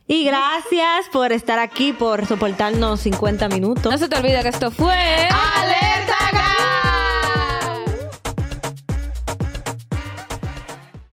[0.08, 3.92] Y gracias por estar aquí, por soportarnos 50 minutos.
[3.92, 4.94] No se te olvide que esto fue...
[4.94, 6.14] ¡Alerta